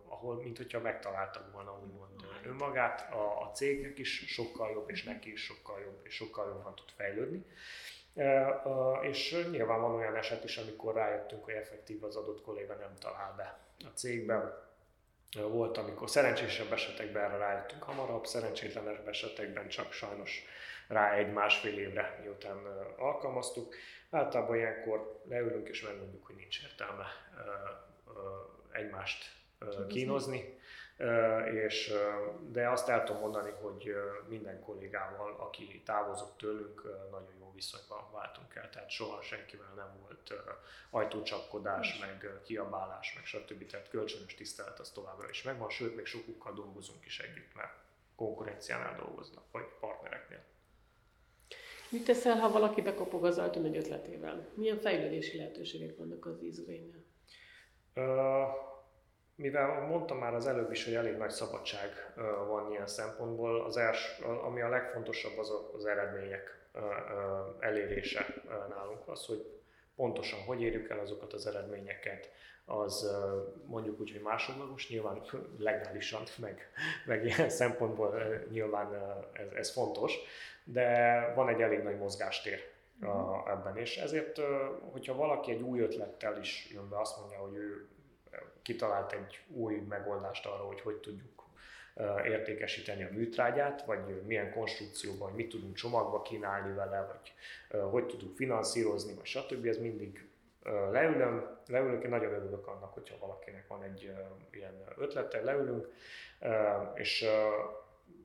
[0.09, 2.11] ahol mint hogyha megtaláltak volna úgymond
[2.44, 6.74] önmagát, a, a cégnek is sokkal jobb, és neki is sokkal jobb, és sokkal jobban
[6.74, 7.44] tud fejlődni.
[9.02, 13.34] És nyilván van olyan eset is, amikor rájöttünk, hogy effektív az adott kolléga nem talál
[13.36, 14.65] be a cégben,
[15.34, 20.44] volt, amikor szerencsésebb esetekben erre rájöttünk hamarabb, szerencsétlenesebb esetekben csak sajnos
[20.88, 22.56] rá egy-másfél évre miután
[22.96, 23.74] alkalmaztuk.
[24.10, 27.06] Általában ilyenkor leülünk és megmondjuk, hogy nincs értelme
[28.72, 29.24] egymást
[29.88, 30.58] kínozni,
[31.54, 31.92] és,
[32.50, 33.94] de azt el tudom mondani, hogy
[34.28, 40.34] minden kollégával, aki távozott tőlünk, nagyon jó viszonyban váltunk el, tehát soha senkivel nem volt
[40.90, 43.66] ajtócsapkodás, meg kiabálás, meg stb.
[43.66, 47.74] Tehát kölcsönös tisztelet az továbbra is megvan, sőt, még sokukkal dolgozunk is együtt, mert
[48.16, 50.44] konkurenciánál dolgoznak, vagy partnereknél.
[51.88, 54.48] Mit teszel, ha valaki bekopog az ajtón egy ötletével?
[54.54, 57.04] Milyen fejlődési lehetőségek vannak az ízgrénnél?
[59.36, 62.12] mivel mondtam már az előbb is, hogy elég nagy szabadság
[62.46, 66.65] van ilyen szempontból, az els, ami a legfontosabb az az eredmények
[67.58, 68.26] elérése
[68.68, 69.46] nálunk az, hogy
[69.96, 72.30] pontosan hogy érjük el azokat az eredményeket,
[72.64, 73.16] az
[73.66, 75.22] mondjuk úgy, hogy másodlagos, nyilván
[75.58, 76.70] legálisan, meg,
[77.06, 78.94] meg ilyen szempontból nyilván
[79.32, 80.14] ez, ez fontos,
[80.64, 84.40] de van egy elég nagy mozgástér a, ebben, és ezért,
[84.92, 87.88] hogyha valaki egy új ötlettel is jön be, azt mondja, hogy ő
[88.62, 91.45] kitalált egy új megoldást arra, hogy hogy tudjuk
[92.24, 97.32] értékesíteni a műtrágyát, vagy milyen konstrukcióban, vagy mit tudunk csomagba kínálni vele, vagy
[97.90, 99.66] hogy tudunk finanszírozni, vagy stb.
[99.66, 100.28] Ez mindig
[100.90, 104.12] leülöm, leülök, én nagyon örülök annak, hogyha valakinek van egy
[104.51, 105.92] ilyen ötlete, leülünk,
[106.94, 107.26] és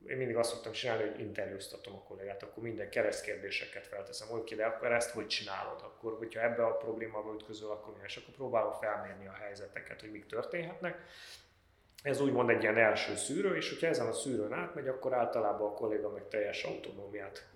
[0.06, 4.64] én mindig azt szoktam csinálni, hogy interjúztatom a kollégát, akkor minden keresztkérdéseket felteszem, oké, de
[4.64, 5.80] akkor ezt hogy csinálod?
[5.82, 8.00] Akkor, hogyha ebbe a problémába ütközöl, akkor mi?
[8.04, 10.98] És akkor próbálom felmérni a helyzeteket, hogy mik történhetnek.
[12.02, 15.74] Ez úgymond egy ilyen első szűrő, és hogyha ezen a szűrőn átmegy, akkor általában a
[15.74, 17.48] kolléga meg teljes autonómiát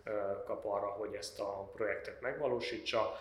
[0.44, 3.12] kap arra, hogy ezt a projektet megvalósítsa,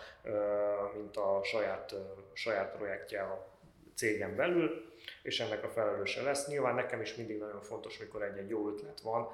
[0.94, 1.94] mint a saját,
[2.32, 3.46] saját projektje a
[3.94, 6.48] cégen belül és ennek a felelőse lesz.
[6.48, 9.28] Nyilván nekem is mindig nagyon fontos, mikor egy-egy jó ötlet van,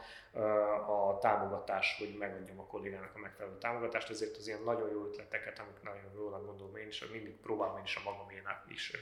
[0.87, 5.59] a támogatás, hogy megadjam a kollégának a megfelelő támogatást, ezért az ilyen nagyon jó ötleteket,
[5.59, 8.93] amik nagyon jónak gondolom én is, mindig próbálom én is a magaménak is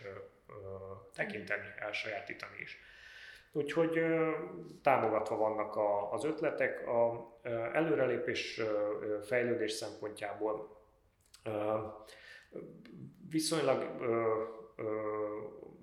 [1.14, 2.78] tekinteni, elsajátítani is.
[3.52, 4.00] Úgyhogy
[4.82, 6.86] támogatva vannak a, az ötletek.
[6.86, 7.30] A
[7.72, 8.60] előrelépés,
[9.22, 10.78] fejlődés szempontjából
[13.30, 13.86] viszonylag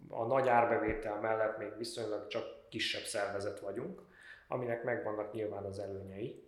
[0.09, 4.01] a nagy árbevétel mellett még viszonylag csak kisebb szervezet vagyunk,
[4.47, 6.43] aminek megvannak nyilván az előnyei.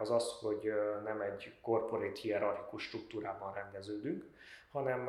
[0.00, 0.72] Az az, hogy
[1.04, 4.24] nem egy corporate hierarchikus struktúrában rendeződünk,
[4.70, 5.08] hanem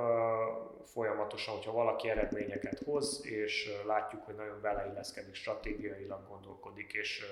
[0.85, 7.25] folyamatosan, hogyha valaki eredményeket hoz, és látjuk, hogy nagyon beleilleszkedik, stratégiailag gondolkodik, és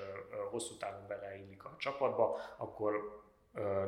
[0.51, 3.21] hosszú távon beleillik a csapatba, akkor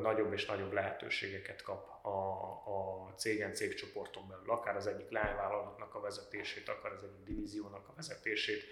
[0.01, 5.99] nagyobb és nagyobb lehetőségeket kap a, a cégen, cégcsoporton belül, akár az egyik lányvállalatnak a
[5.99, 8.63] vezetését, akár az egyik divíziónak a vezetését.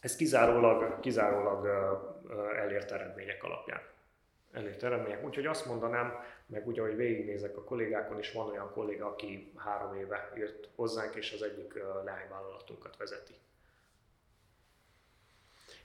[0.00, 1.66] Ez kizárólag, kizárólag
[2.56, 3.80] elért eredmények alapján.
[4.52, 5.24] Elért eredmények.
[5.24, 6.12] Úgyhogy azt mondanám,
[6.46, 11.14] meg úgy, ahogy végignézek a kollégákon is, van olyan kolléga, aki három éve jött hozzánk,
[11.14, 13.32] és az egyik leányvállalatunkat vezeti.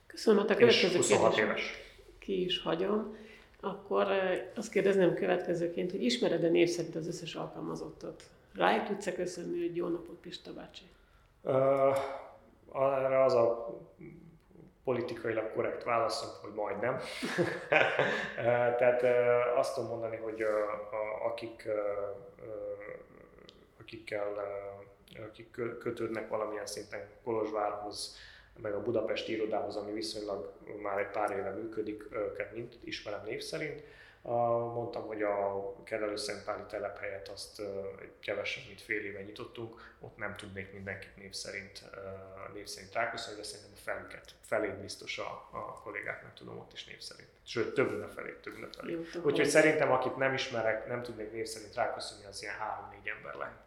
[0.06, 1.44] Köszönöm, a következő és 26 kérdés.
[1.44, 1.78] éves.
[2.18, 3.16] Ki is hagyom
[3.66, 4.06] akkor
[4.56, 8.22] azt kérdezném következőként, hogy ismered-e név szerint az összes alkalmazottat?
[8.54, 10.84] Rájuk tudsz-e köszönni, hogy jó napot, Pista bácsi?
[12.74, 13.76] Erre az a
[14.84, 16.98] politikailag korrekt válaszom, hogy majdnem.
[18.78, 19.02] Tehát
[19.56, 20.44] azt tudom mondani, hogy
[21.24, 21.68] akik,
[23.80, 24.32] akikkel
[25.28, 28.16] akik kötődnek valamilyen szinten Kolozsvárhoz,
[28.62, 30.52] meg a budapesti irodához, ami viszonylag
[30.82, 33.82] már egy pár éve működik, őket mind ismerem név szerint.
[34.74, 37.60] Mondtam, hogy a Kerelőszentpáli telephelyet azt
[38.00, 41.82] egy kevesebb, mint fél éve nyitottunk, ott nem tudnék mindenkit név szerint,
[42.54, 46.84] név szerint ráköszönni, de szerintem a felüket, felé biztos a, a kollégáknak tudom ott is
[46.84, 47.28] név szerint.
[47.44, 48.98] Sőt, több a felé, több a felé.
[49.22, 53.65] Úgyhogy szerintem, akit nem ismerek, nem tudnék név szerint ráköszönni, az ilyen három-négy ember lehet.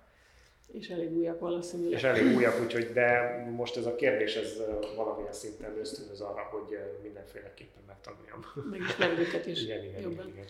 [0.71, 1.91] És elég újak valószínűleg.
[1.91, 4.61] És elég újak, úgyhogy, de most ez a kérdés, ez
[4.95, 8.45] valamilyen szinten ösztönöz arra, hogy mindenféleképpen megtanuljam.
[8.69, 10.27] Megismerjük őket is igen, igen, jobban.
[10.27, 10.45] igen.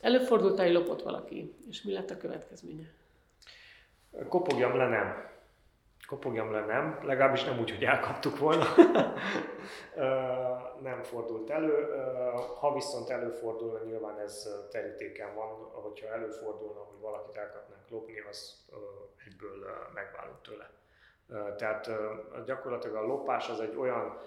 [0.00, 2.90] Előfordult-e, lopott valaki, és mi lett a következménye?
[4.28, 5.30] Kopogjam le nem.
[6.06, 8.64] Kopogjam le nem, legalábbis nem úgy, hogy elkaptuk volna.
[10.82, 11.86] nem fordult elő.
[12.60, 18.66] Ha viszont előfordulna, nyilván ez terítéken van, hogyha előfordulna, hogy valakit elkapnánk lopni, az
[19.26, 20.70] egyből megválunk tőle.
[21.56, 21.90] Tehát
[22.44, 24.20] gyakorlatilag a lopás az egy olyan,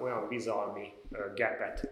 [0.00, 0.92] olyan bizalmi
[1.34, 1.90] gepet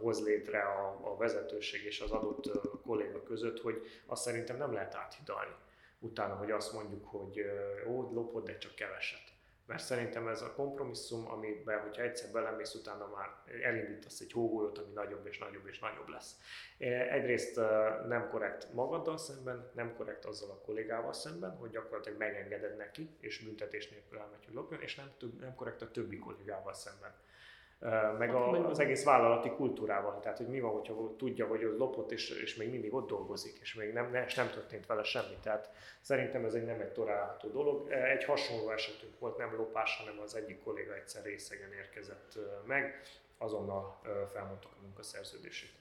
[0.00, 2.50] hoz létre a, a vezetőség és az adott
[2.82, 5.54] kolléga között, hogy azt szerintem nem lehet áthidalni
[5.98, 7.40] utána, hogy azt mondjuk, hogy
[7.88, 9.29] ó, lopod, de csak keveset.
[9.70, 13.28] Mert szerintem ez a kompromisszum, amiben, hogyha egyszer belemész, utána már
[13.62, 16.34] elindítasz egy hógolyót, ami nagyobb és nagyobb és nagyobb lesz.
[17.10, 17.56] Egyrészt
[18.08, 23.44] nem korrekt magaddal szemben, nem korrekt azzal a kollégával szemben, hogy gyakorlatilag megengeded neki, és
[23.44, 25.10] büntetés nélkül elmegy, hogy lopjon, és nem,
[25.40, 27.14] nem korrekt a többi kollégával szemben
[28.18, 30.20] meg a, az egész vállalati kultúrával.
[30.20, 33.58] Tehát, hogy mi van, hogyha tudja, hogy ő lopott, és, és még mindig ott dolgozik,
[33.60, 35.36] és még nem, és nem történt vele semmi.
[35.42, 35.70] Tehát
[36.00, 37.90] szerintem ez egy nem egy tolerálható dolog.
[37.90, 43.00] Egy hasonló esetünk volt, nem lopás, hanem az egyik kolléga egyszer részegen érkezett meg,
[43.38, 44.00] azonnal
[44.32, 45.72] felmondtak a munkaszerződését.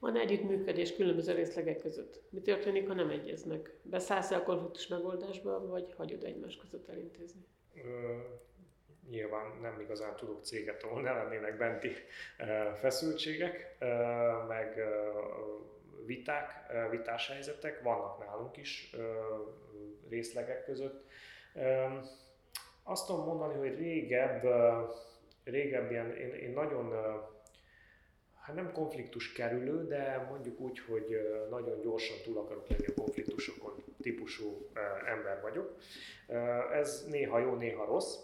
[0.00, 2.22] Van együttműködés különböző részlegek között.
[2.30, 3.72] Mi történik, ha nem egyeznek?
[3.82, 7.46] Beszállsz a konfliktus megoldásba, vagy hagyod egymás között elintézni?
[9.10, 11.92] Nyilván nem igazán tudok céget, ahol ne lennének benti
[12.80, 13.76] feszültségek,
[14.48, 14.82] meg
[16.06, 16.50] viták,
[16.90, 18.96] vitás helyzetek, vannak nálunk is
[20.08, 21.06] részlegek között.
[22.82, 24.42] Azt tudom mondani, hogy régebb,
[25.44, 26.92] régebb ilyen, én, én nagyon,
[28.40, 31.18] hát nem konfliktus kerülő, de mondjuk úgy, hogy
[31.50, 34.70] nagyon gyorsan túl akarok lenni a konfliktusokon típusú
[35.06, 35.76] ember vagyok.
[36.72, 38.16] Ez néha jó, néha rossz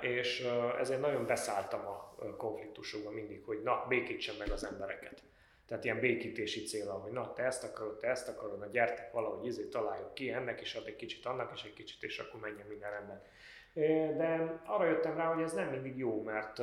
[0.00, 0.46] és
[0.78, 5.22] ezért nagyon beszálltam a konfliktusokba mindig, hogy na, békítsen meg az embereket.
[5.66, 9.46] Tehát ilyen békítési célra, hogy na, te ezt akarod, te ezt akarod, na gyertek valahogy
[9.46, 12.66] izé találjuk ki, ennek is ad egy kicsit, annak is egy kicsit, és akkor menjen
[12.66, 13.22] minden rendben.
[14.16, 16.58] De arra jöttem rá, hogy ez nem mindig jó, mert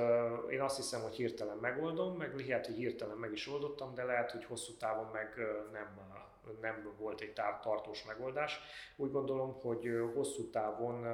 [0.50, 4.32] én azt hiszem, hogy hirtelen megoldom, meg lehet, hogy hirtelen meg is oldottam, de lehet,
[4.32, 5.34] hogy hosszú távon meg
[5.72, 5.96] nem
[6.62, 8.60] nem volt egy tartós megoldás.
[8.96, 11.06] Úgy gondolom, hogy hosszú távon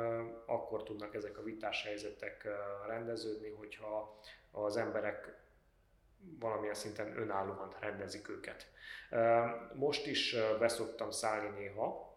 [0.45, 2.47] akkor tudnak ezek a vitás helyzetek
[2.87, 4.19] rendeződni, hogyha
[4.51, 5.41] az emberek
[6.39, 8.67] valamilyen szinten önállóan rendezik őket.
[9.73, 12.11] Most is beszoktam szállni néha,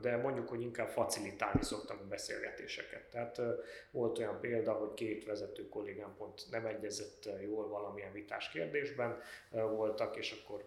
[0.00, 3.10] de mondjuk, hogy inkább facilitálni szoktam a beszélgetéseket.
[3.10, 3.40] Tehát
[3.90, 9.20] volt olyan példa, hogy két vezető kollégám pont nem egyezett jól valamilyen vitás kérdésben
[9.50, 10.64] voltak, és akkor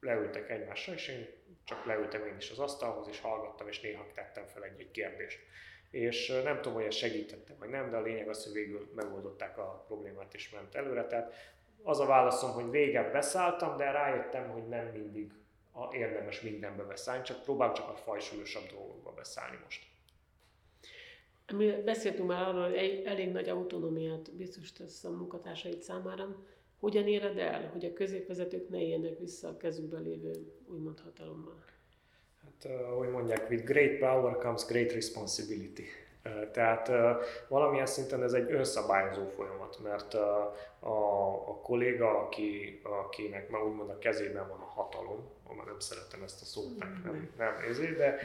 [0.00, 1.26] leültek egymással, és én
[1.64, 5.38] csak leültem én is az asztalhoz, és hallgattam, és néha tettem fel egy-egy kérdést.
[5.90, 9.58] És nem tudom, hogy ez segítette, vagy nem, de a lényeg az, hogy végül megoldották
[9.58, 11.06] a problémát, és ment előre.
[11.06, 11.34] Tehát
[11.82, 15.32] az a válaszom, hogy végebb beszálltam, de rájöttem, hogy nem mindig
[15.90, 19.84] érdemes mindenbe beszállni, csak próbálok csak a fajsúlyosabb dolgokba beszállni most.
[21.84, 26.36] Beszéltünk már arról, hogy elég nagy autonómiát biztosítasz a munkatársaid számára.
[26.78, 30.32] Hogyan éred el, hogy a középvezetők ne éljenek vissza a kezükben lévő
[30.68, 31.64] úgymond hatalommal?
[32.44, 35.84] Hát, ahogy mondják, with great power comes great responsibility.
[36.52, 36.90] Tehát
[37.48, 43.98] valamilyen szinten ez egy önszabályozó folyamat, mert a, a, kolléga, aki, akinek már úgymond a
[43.98, 48.18] kezében van a hatalom, már nem szeretem ezt a szót, nem, nem, nem ezért, de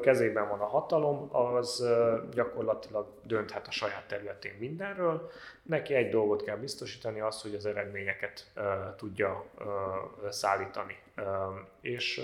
[0.00, 1.86] kezében van a hatalom, az
[2.30, 5.30] gyakorlatilag dönthet a saját területén mindenről.
[5.62, 8.52] Neki egy dolgot kell biztosítani, az, hogy az eredményeket
[8.96, 9.44] tudja
[10.28, 10.98] szállítani.
[11.80, 12.20] És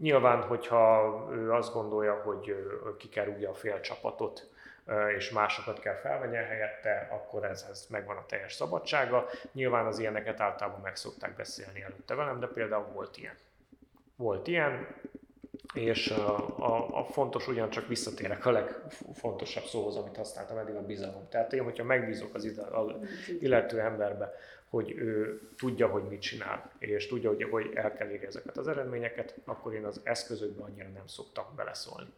[0.00, 2.54] Nyilván, hogyha ő azt gondolja, hogy
[2.98, 4.48] ki kell rúgja a fél csapatot,
[5.16, 9.26] és másokat kell felvegyen helyette, akkor ez megvan a teljes szabadsága.
[9.52, 13.34] Nyilván az ilyeneket általában meg szokták beszélni előtte velem, de például volt ilyen.
[14.16, 14.86] Volt ilyen,
[15.74, 21.28] és a, a, a fontos, ugyancsak visszatérek a legfontosabb szóhoz, amit használtam eddig, a bizalom.
[21.28, 22.60] Tehát én, hogyha megbízok az
[23.40, 24.34] illető emberbe,
[24.70, 28.68] hogy ő tudja, hogy mit csinál, és tudja, hogy, hogy el kell érni ezeket az
[28.68, 32.10] eredményeket, akkor én az eszközökben annyira nem szoktam beleszólni.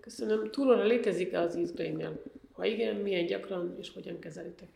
[0.00, 0.50] Köszönöm.
[0.50, 2.22] Túlóra létezik-e az Eastbrain-nél?
[2.52, 4.68] Ha igen, milyen gyakran és hogyan kezelitek?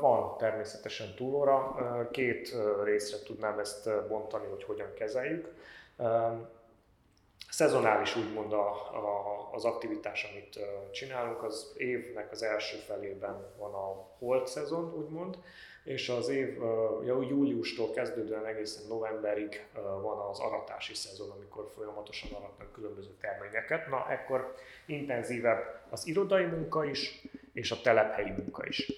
[0.00, 1.76] Van természetesen túlóra.
[2.10, 5.48] Két részre tudnám ezt bontani, hogy hogyan kezeljük
[7.50, 10.58] szezonális úgymond a, a, az aktivitás, amit
[10.92, 15.38] csinálunk, az évnek az első felében van a holt szezon, úgymond,
[15.84, 16.58] és az év
[17.06, 19.66] júliustól kezdődően egészen novemberig
[20.02, 23.88] van az aratási szezon, amikor folyamatosan aratnak különböző terményeket.
[23.88, 24.54] Na, ekkor
[24.86, 27.22] intenzívebb az irodai munka is,
[27.52, 28.92] és a telephelyi munka is.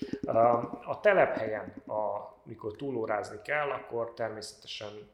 [0.84, 5.11] A telephelyen, amikor túlórázni kell, akkor természetesen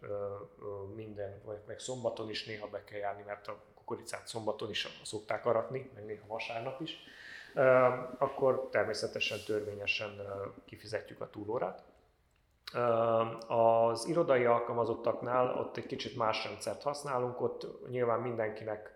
[0.95, 5.47] minden, vagy meg szombaton is néha be kell járni, mert a kukoricát szombaton is szokták
[5.47, 6.99] aratni, meg néha vasárnap is
[8.19, 10.21] akkor természetesen törvényesen
[10.65, 11.83] kifizetjük a túlórát.
[13.47, 18.95] Az irodai alkalmazottaknál ott egy kicsit más rendszert használunk, ott nyilván mindenkinek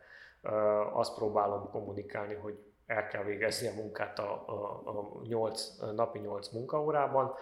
[0.92, 2.58] azt próbálom kommunikálni, hogy
[2.90, 7.34] el kell végezni a munkát a, a, a 8, napi 8 munkaórában,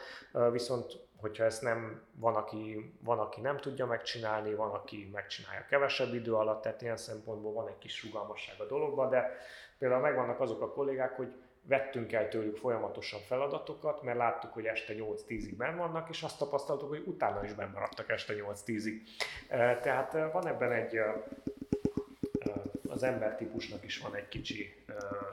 [0.51, 6.15] viszont hogyha ezt nem, van aki, van, aki nem tudja megcsinálni, van, aki megcsinálja kevesebb
[6.15, 9.31] idő alatt, tehát ilyen szempontból van egy kis rugalmasság a dologban, de
[9.79, 11.33] Például megvannak azok a kollégák, hogy
[11.63, 16.89] vettünk el tőlük folyamatosan feladatokat, mert láttuk, hogy este 8-10-ig benn vannak, és azt tapasztaltuk,
[16.89, 19.01] hogy utána is benn maradtak este 8-10-ig.
[19.83, 20.99] Tehát van ebben egy,
[22.89, 24.85] az embertípusnak is van egy kicsi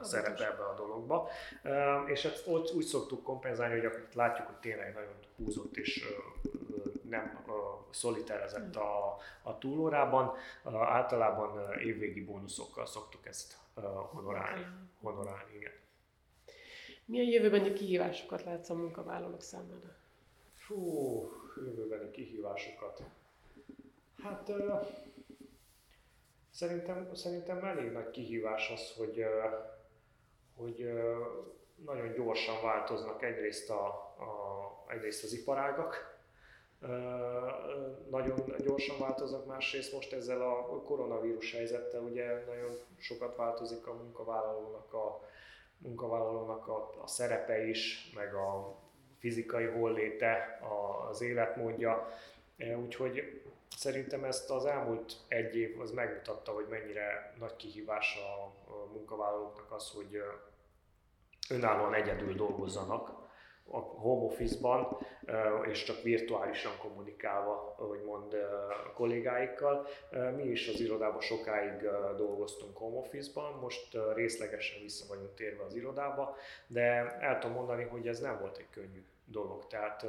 [0.02, 1.28] szerepe ebbe a dologba,
[2.06, 6.04] és ezt úgy szoktuk kompenzálni, hogy látjuk, hogy tényleg nagyon húzott és
[7.08, 7.44] nem
[7.90, 10.34] szoliterezett a, a túlórában,
[10.72, 13.56] általában évvégi bónuszokkal szoktuk ezt
[14.10, 14.66] honorálni.
[15.00, 15.72] honorálni igen.
[17.04, 19.96] Milyen jövőbeni kihívásokat látsz a munkavállalók számára?
[20.54, 20.76] Fú,
[21.56, 23.02] jövőbeni kihívásokat.
[24.22, 24.86] Hát uh,
[26.56, 29.24] szerintem, szerintem elég nagy kihívás az, hogy,
[30.56, 30.90] hogy
[31.84, 33.86] nagyon gyorsan változnak egyrészt, a,
[34.18, 36.14] a, egyrészt az iparágak,
[38.10, 44.92] nagyon gyorsan változnak, másrészt most ezzel a koronavírus helyzettel ugye nagyon sokat változik a munkavállalónak
[44.92, 45.20] a,
[45.78, 48.76] munkavállalónak a, a szerepe is, meg a
[49.18, 50.60] fizikai holléte,
[51.10, 52.08] az életmódja,
[52.84, 53.42] úgyhogy
[53.76, 58.52] szerintem ezt az elmúlt egy év az megmutatta, hogy mennyire nagy kihívás a
[58.92, 60.22] munkavállalóknak az, hogy
[61.50, 63.24] önállóan egyedül dolgozzanak,
[63.70, 64.98] a home office-ban,
[65.70, 68.34] és csak virtuálisan kommunikálva, ahogy mond
[68.84, 69.86] a kollégáikkal.
[70.36, 71.80] Mi is az irodában sokáig
[72.16, 78.08] dolgoztunk home office-ban, most részlegesen vissza vagyunk térve az irodába, de el tudom mondani, hogy
[78.08, 79.66] ez nem volt egy könnyű dolog.
[79.66, 80.06] Tehát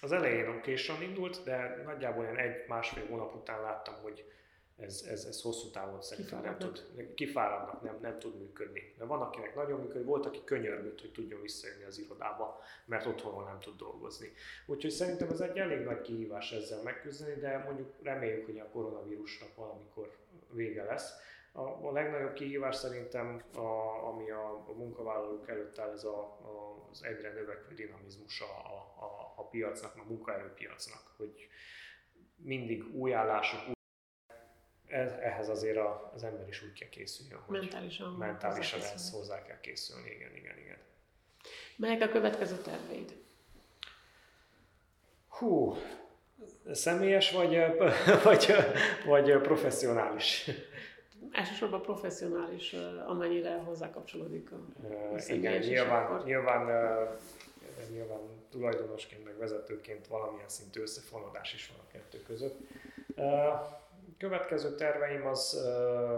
[0.00, 4.24] az elején későn indult, de nagyjából olyan egy-másfél hónap után láttam, hogy
[4.80, 8.94] ez, ez, ez hosszú távon szerintem nem tud, kifáradnak, nem, nem tud működni.
[8.98, 13.44] De van, akinek nagyon működik, volt, aki könyörgött, hogy tudjon visszajönni az irodába, mert otthonról
[13.44, 14.32] nem tud dolgozni.
[14.66, 19.54] Úgyhogy szerintem ez egy elég nagy kihívás ezzel megküzdeni, de mondjuk reméljük, hogy a koronavírusnak
[19.54, 20.16] valamikor
[20.50, 21.12] vége lesz.
[21.52, 26.86] A, a legnagyobb kihívás szerintem, a, ami a, a munkavállalók előtt áll, ez a, a,
[26.90, 31.48] az egyre növekvő dinamizmusa a, a, a piacnak, a munkaerőpiacnak, hogy
[32.36, 33.60] mindig új állások,
[35.20, 35.78] ehhez azért
[36.14, 40.58] az ember is úgy kell készüljön, hogy mentálisan, mentálisan ehhez hozzá kell készülni, igen, igen,
[40.58, 40.78] igen.
[41.76, 43.16] Melyek a következő terveid?
[45.28, 45.76] Hú,
[46.72, 47.58] személyes vagy,
[48.24, 48.54] vagy,
[49.04, 50.50] vagy professzionális?
[51.32, 52.76] Elsősorban professzionális,
[53.06, 54.56] amennyire hozzá kapcsolódik a,
[55.14, 56.66] a Igen, nyilván, nyilván,
[57.88, 58.20] nyilván
[58.50, 62.58] tulajdonosként, meg vezetőként valamilyen szintű összefonódás is van a kettő között.
[64.18, 65.60] Következő terveim az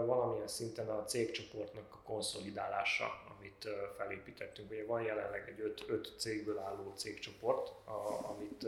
[0.05, 3.05] valamilyen szinten a cégcsoportnak a konszolidálása,
[3.37, 4.71] amit felépítettünk.
[4.71, 8.67] Ugye van jelenleg egy öt, öt cégből álló cégcsoport, a, amit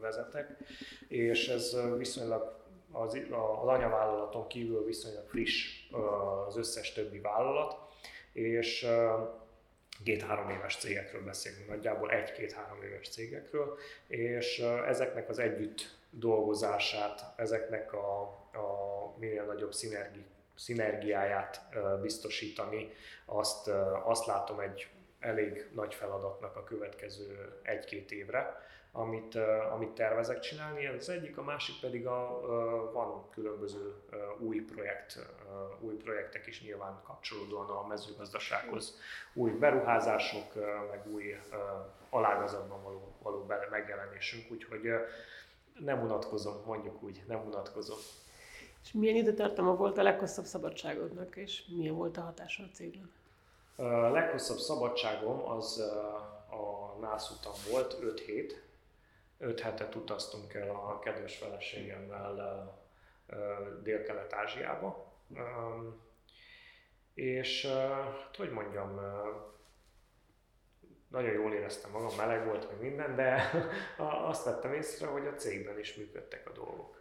[0.00, 0.56] vezetek,
[1.08, 2.56] és ez viszonylag
[2.92, 3.14] az,
[3.60, 5.90] az anyavállalaton kívül viszonylag friss
[6.46, 7.76] az összes többi vállalat,
[8.32, 8.86] és
[10.04, 18.20] két-három éves cégekről beszélünk, nagyjából egy-két-három éves cégekről, és ezeknek az együtt dolgozását, ezeknek a,
[18.52, 20.24] a minél nagyobb szinergi,
[20.54, 21.60] szinergiáját
[22.02, 22.92] biztosítani,
[23.24, 23.68] azt,
[24.04, 24.88] azt látom egy
[25.20, 29.34] elég nagy feladatnak a következő egy-két évre, amit,
[29.72, 30.86] amit tervezek csinálni.
[30.86, 32.40] Ez az egyik, a másik pedig a,
[32.92, 33.94] van különböző
[34.38, 35.18] új projekt,
[35.80, 38.98] új projektek is nyilván kapcsolódóan a mezőgazdasághoz.
[39.32, 40.54] Új beruházások,
[40.90, 41.36] meg új
[42.10, 44.90] alágazatban való, való megjelenésünk, úgyhogy
[45.78, 47.98] nem unatkozom, mondjuk úgy, nem unatkozom.
[48.84, 53.10] És milyen időtartama volt a leghosszabb szabadságodnak, és milyen volt a hatása a cégben?
[53.76, 55.78] A leghosszabb szabadságom az
[56.50, 56.96] a
[57.38, 58.62] utam volt, 5 hét.
[59.38, 62.78] 5 hetet utaztunk el a kedves feleségemmel
[63.82, 65.12] Dél-Kelet-Ázsiába.
[67.14, 67.68] És
[68.36, 69.00] hogy mondjam,
[71.08, 73.50] nagyon jól éreztem magam, meleg volt, meg minden, de
[74.28, 76.98] azt vettem észre, hogy a cégben is működtek a dolgok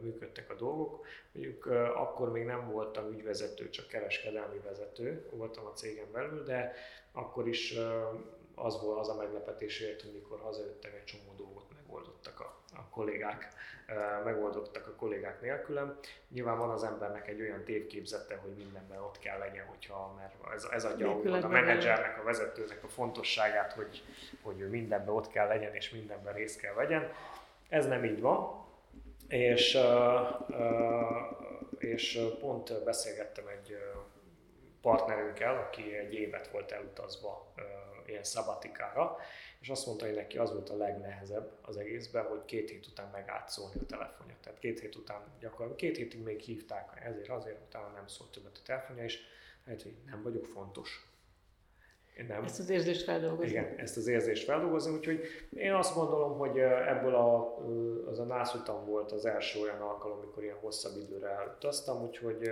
[0.00, 1.06] működtek a dolgok.
[1.32, 6.74] Mondjuk akkor még nem voltam ügyvezető, csak kereskedelmi vezető, voltam a cégen belül, de
[7.12, 7.74] akkor is
[8.54, 12.88] az volt az a meglepetés ért, hogy mikor hazajöttem, egy csomó dolgot megoldottak a, a
[12.90, 13.48] kollégák,
[14.24, 15.98] megoldottak a kollégák nélkülem.
[16.28, 20.64] Nyilván van az embernek egy olyan tévképzete, hogy mindenben ott kell legyen, hogyha, mert ez,
[20.70, 24.02] ez adja a menedzsernek, a vezetőnek a fontosságát, hogy,
[24.42, 27.12] hogy ő mindenben ott kell legyen, és mindenben részt kell vegyen.
[27.68, 28.64] Ez nem így van,
[29.28, 29.78] és,
[31.78, 33.76] és pont beszélgettem egy
[34.82, 37.52] partnerünkkel, aki egy évet volt elutazva
[38.06, 39.16] ilyen szabatikára,
[39.60, 43.10] és azt mondta, hogy neki az volt a legnehezebb az egészben, hogy két hét után
[43.12, 44.34] megállt szólni a telefonja.
[44.42, 48.56] Tehát két hét után gyakorlatilag, két hétig még hívták, ezért azért utána nem szólt többet
[48.56, 49.20] a telefonja, és
[49.66, 51.06] hát, hogy nem vagyok fontos.
[52.28, 52.44] Nem.
[52.44, 53.50] Ezt az érzést feldolgozni.
[53.50, 55.20] Igen, ezt az érzést feldolgozni, úgyhogy
[55.54, 57.58] én azt gondolom, hogy ebből a,
[58.06, 62.50] az a NASZ utam volt az első olyan alkalom, amikor ilyen hosszabb időre elutaztam, úgyhogy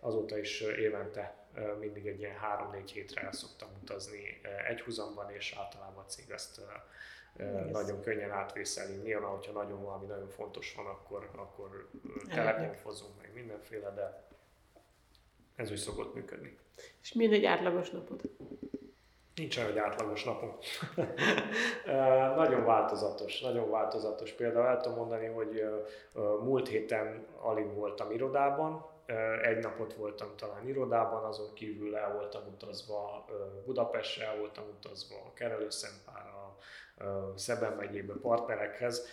[0.00, 1.43] azóta is évente
[1.80, 6.60] mindig egy ilyen három-négy hétre el szoktam utazni egyhuzamban, és általában a cég ezt
[7.36, 7.70] ez.
[7.70, 8.94] nagyon könnyen átvészeli.
[8.94, 11.88] Nyilván, hogyha nagyon valami nagyon fontos van, akkor, akkor
[12.28, 14.24] telefonfozunk meg mindenféle, de
[15.56, 16.58] ez úgy szokott működni.
[17.02, 18.20] És milyen egy átlagos napod?
[19.34, 20.56] Nincs olyan, hogy átlagos napom.
[22.36, 24.32] nagyon változatos, nagyon változatos.
[24.32, 25.64] Például el tudom mondani, hogy
[26.42, 28.86] múlt héten alig voltam irodában,
[29.42, 33.24] egy napot voltam talán irodában, azon kívül el voltam utazva
[33.64, 36.56] Budapestre, el voltam utazva a Kerelőszempára,
[37.34, 39.06] Szeben megyébe partnerekhez,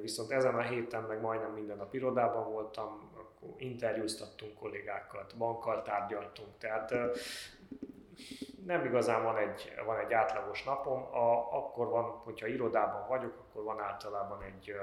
[0.00, 6.58] viszont ezen a héten meg majdnem minden nap irodában voltam, akkor interjúztattunk kollégákat, bankkal tárgyaltunk,
[6.58, 6.94] tehát
[8.66, 13.64] nem igazán van egy, van egy átlagos napom, a, akkor van, hogyha irodában vagyok, akkor
[13.64, 14.76] van általában egy,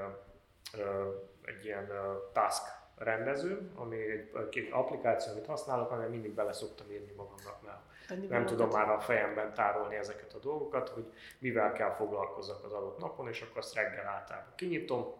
[1.44, 1.92] egy ilyen
[2.32, 7.80] task rendező, ami egy, két applikáció, amit használok, amely mindig bele szoktam írni magamnak, mert
[8.08, 11.04] Annyi nem tudom már a fejemben tárolni ezeket a dolgokat, hogy
[11.38, 15.14] mivel kell foglalkozzak az adott napon, és akkor azt reggel általában kinyitom,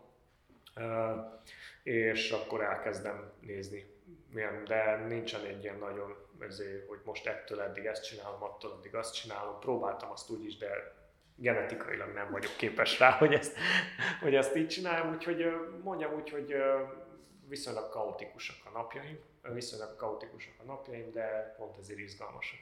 [1.83, 3.91] és akkor elkezdem nézni,
[4.66, 9.14] de nincsen egy ilyen nagyon ezért, hogy most ettől eddig ezt csinálom, attól eddig azt
[9.14, 9.59] csinálom.
[9.61, 10.95] Próbáltam azt úgy is, de
[11.37, 13.57] genetikailag nem vagyok képes rá, hogy ezt,
[14.20, 15.47] hogy ezt így csináljam, úgyhogy
[15.83, 16.55] mondjam úgy, hogy
[17.53, 22.59] viszonylag kaotikusak a napjaim, viszonylag kaotikusak a napjaim, de pont ezért izgalmasak.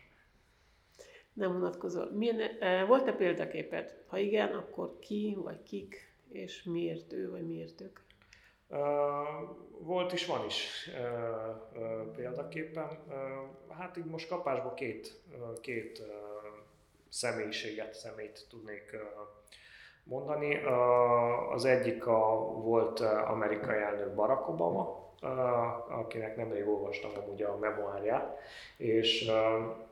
[1.33, 2.11] Nem vonatkozol.
[2.11, 4.03] Milyen, volt-e példaképed?
[4.07, 7.99] Ha igen, akkor ki, vagy kik, és miért ő, vagy miért ők?
[9.79, 10.91] Volt is, van is
[12.17, 12.99] példaképpen.
[13.69, 15.21] Hát így most kapásból két,
[15.61, 16.03] két
[17.09, 18.97] személyiséget, szemét tudnék
[20.05, 20.61] mondani.
[21.53, 25.09] Az egyik a volt amerikai elnök Barack Obama,
[25.89, 28.39] akinek nemrég olvastam ugye a memoárját,
[28.77, 29.31] és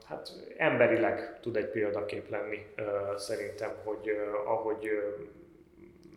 [0.05, 2.67] hát emberileg tud egy példakép lenni
[3.17, 4.11] szerintem, hogy
[4.47, 4.89] ahogy,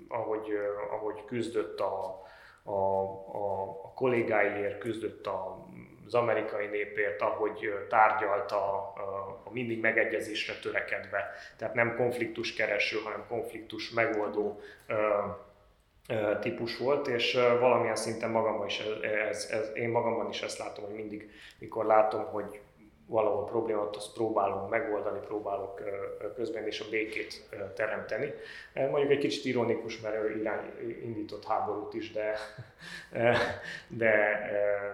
[0.08, 0.48] ahogy,
[0.92, 2.22] ahogy küzdött a,
[2.64, 5.66] a, a, a kollégáiért, küzdött a,
[6.14, 8.56] az amerikai népért, ahogy tárgyalta
[9.46, 11.32] a, mindig megegyezésre törekedve.
[11.58, 14.62] Tehát nem konfliktus kereső, hanem konfliktus megoldó
[16.40, 18.80] típus volt, és valamilyen szinten magamban is
[19.30, 22.60] ez, ez, én magamban is ezt látom, hogy mindig, mikor látom, hogy
[23.08, 25.82] valahol problémát, azt próbálunk megoldani, próbálok
[26.36, 28.34] közben és a békét teremteni.
[28.74, 30.72] Mondjuk egy kicsit ironikus, mert ő irány,
[31.04, 32.38] indított háborút is, de,
[33.88, 34.40] de,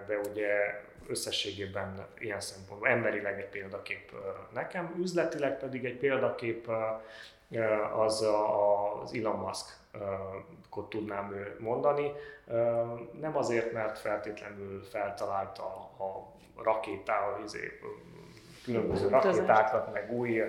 [0.06, 4.12] de ugye összességében ilyen szempontból emberileg egy példakép
[4.52, 6.70] nekem, üzletileg pedig egy példakép
[7.96, 8.26] az
[9.02, 9.76] az Elon Musk
[10.70, 12.12] kot tudnám mondani.
[13.20, 15.64] Nem azért, mert feltétlenül feltalálta
[15.98, 16.32] a
[16.62, 17.80] rakétával, izé,
[18.68, 20.42] különböző rakétákat, meg új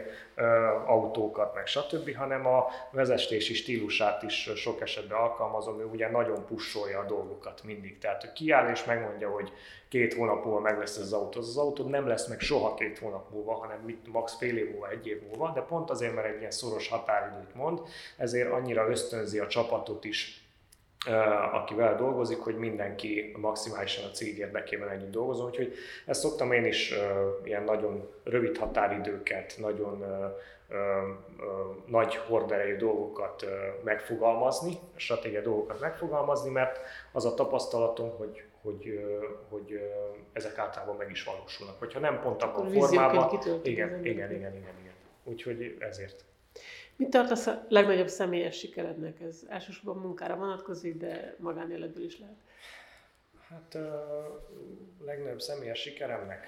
[0.86, 7.00] autókat, meg stb., hanem a vezetési stílusát is sok esetben alkalmazom, ő ugye nagyon pusolja
[7.00, 7.98] a dolgokat mindig.
[7.98, 9.52] Tehát ő kiáll és megmondja, hogy
[9.90, 11.40] két hónap múlva meg lesz ez az autó.
[11.40, 14.72] Az, az autó nem lesz meg soha két hónap múlva, hanem mit, max fél év
[14.72, 17.82] múlva, egy év múlva, de pont azért, mert egy ilyen szoros határidőt mond,
[18.18, 20.39] ezért annyira ösztönzi a csapatot is
[21.52, 25.46] akivel dolgozik, hogy mindenki maximálisan a cég érdekében együtt dolgozom.
[25.46, 25.74] Úgyhogy
[26.06, 26.94] ezt szoktam én is
[27.44, 30.06] ilyen nagyon rövid határidőket, nagyon
[31.86, 33.46] nagy horderejű dolgokat
[33.84, 36.80] megfogalmazni, stratégiai dolgokat megfogalmazni, mert
[37.12, 39.06] az a tapasztalatom, hogy, hogy,
[39.50, 39.92] hogy
[40.34, 41.80] ezek általában meg is valósulnak.
[41.80, 43.40] Hogyha nem pont abban a formában.
[43.64, 44.94] Igen, igen, igen, igen, igen.
[45.24, 46.29] úgyhogy ezért.
[47.00, 49.22] Mit tartasz a legnagyobb személyes sikerednek?
[49.22, 52.38] Ez elsősorban munkára vonatkozik, de magánéletből is lehet.
[53.50, 54.50] Hát a
[55.06, 56.46] legnagyobb személyes sikeremnek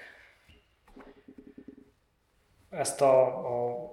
[2.68, 3.90] ezt a, a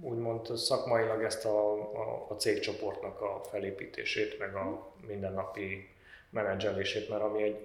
[0.00, 5.93] úgymond szakmailag ezt a, a, a cégcsoportnak a felépítését, meg a mindennapi
[6.34, 7.56] menedzselését, mert ami egy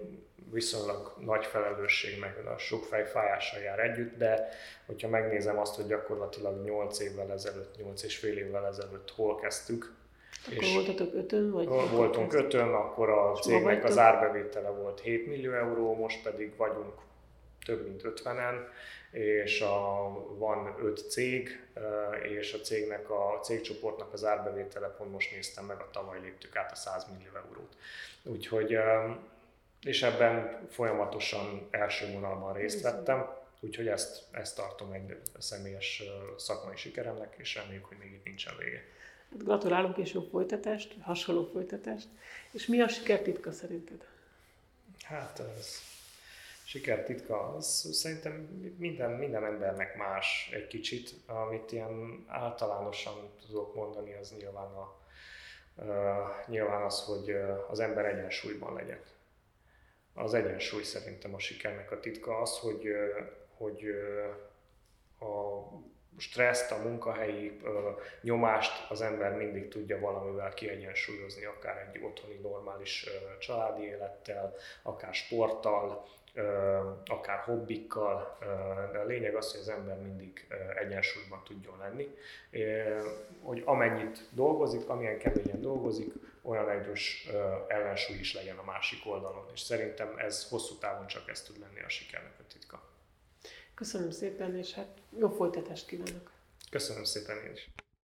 [0.52, 4.50] viszonylag nagy felelősség, meg a sok fejfájással jár együtt, de
[4.86, 9.98] hogyha megnézem azt, hogy gyakorlatilag 8 évvel ezelőtt, 8 és fél évvel ezelőtt hol kezdtük,
[10.46, 11.52] akkor és voltatok ötön?
[11.52, 16.94] Vagy voltunk ötön, akkor a cégnek az árbevétele volt 7 millió euró, most pedig vagyunk
[17.66, 18.56] több mint 50-en,
[19.12, 21.68] és a, van 5 cég,
[22.24, 26.72] és a cégnek, a cégcsoportnak az árbevétele, pont most néztem meg, a tavaly léptük át
[26.72, 27.76] a 100 millió eurót.
[28.24, 28.78] Úgyhogy,
[29.82, 33.30] és ebben folyamatosan első vonalban részt vettem,
[33.60, 36.04] úgyhogy ezt, ezt tartom egy személyes
[36.38, 38.84] szakmai sikeremnek, és reméljük, hogy még itt nincsen vége.
[39.32, 42.08] Hát gratulálunk és jó folytatást, hasonló folytatást.
[42.52, 44.08] És mi a siker titka szerinted?
[45.04, 45.82] Hát ez
[46.70, 48.34] siker titka, az szerintem
[48.78, 54.96] minden, minden embernek más egy kicsit, amit ilyen általánosan tudok mondani, az nyilván, a,
[56.48, 57.36] nyilván az, hogy
[57.70, 59.00] az ember egyensúlyban legyen.
[60.14, 62.38] Az egyensúly szerintem a sikernek a titka.
[62.38, 62.88] Az, hogy,
[63.58, 63.84] hogy
[65.20, 65.64] a
[66.20, 67.90] stresszt, a munkahelyi ö,
[68.22, 75.14] nyomást az ember mindig tudja valamivel kiegyensúlyozni, akár egy otthoni normális ö, családi élettel, akár
[75.14, 76.08] sporttal,
[77.06, 78.38] akár hobbikkal,
[78.92, 80.48] de a lényeg az, hogy az ember mindig
[80.80, 82.16] egyensúlyban tudjon lenni,
[83.42, 87.30] hogy amennyit dolgozik, amilyen keményen dolgozik, olyan erős
[87.68, 91.82] ellensúly is legyen a másik oldalon, és szerintem ez hosszú távon csak ez tud lenni
[91.86, 92.82] a sikernek a titka.
[93.74, 94.88] Köszönöm szépen, és hát
[95.20, 96.32] jó folytatást kívánok!
[96.70, 97.70] Köszönöm szépen én is!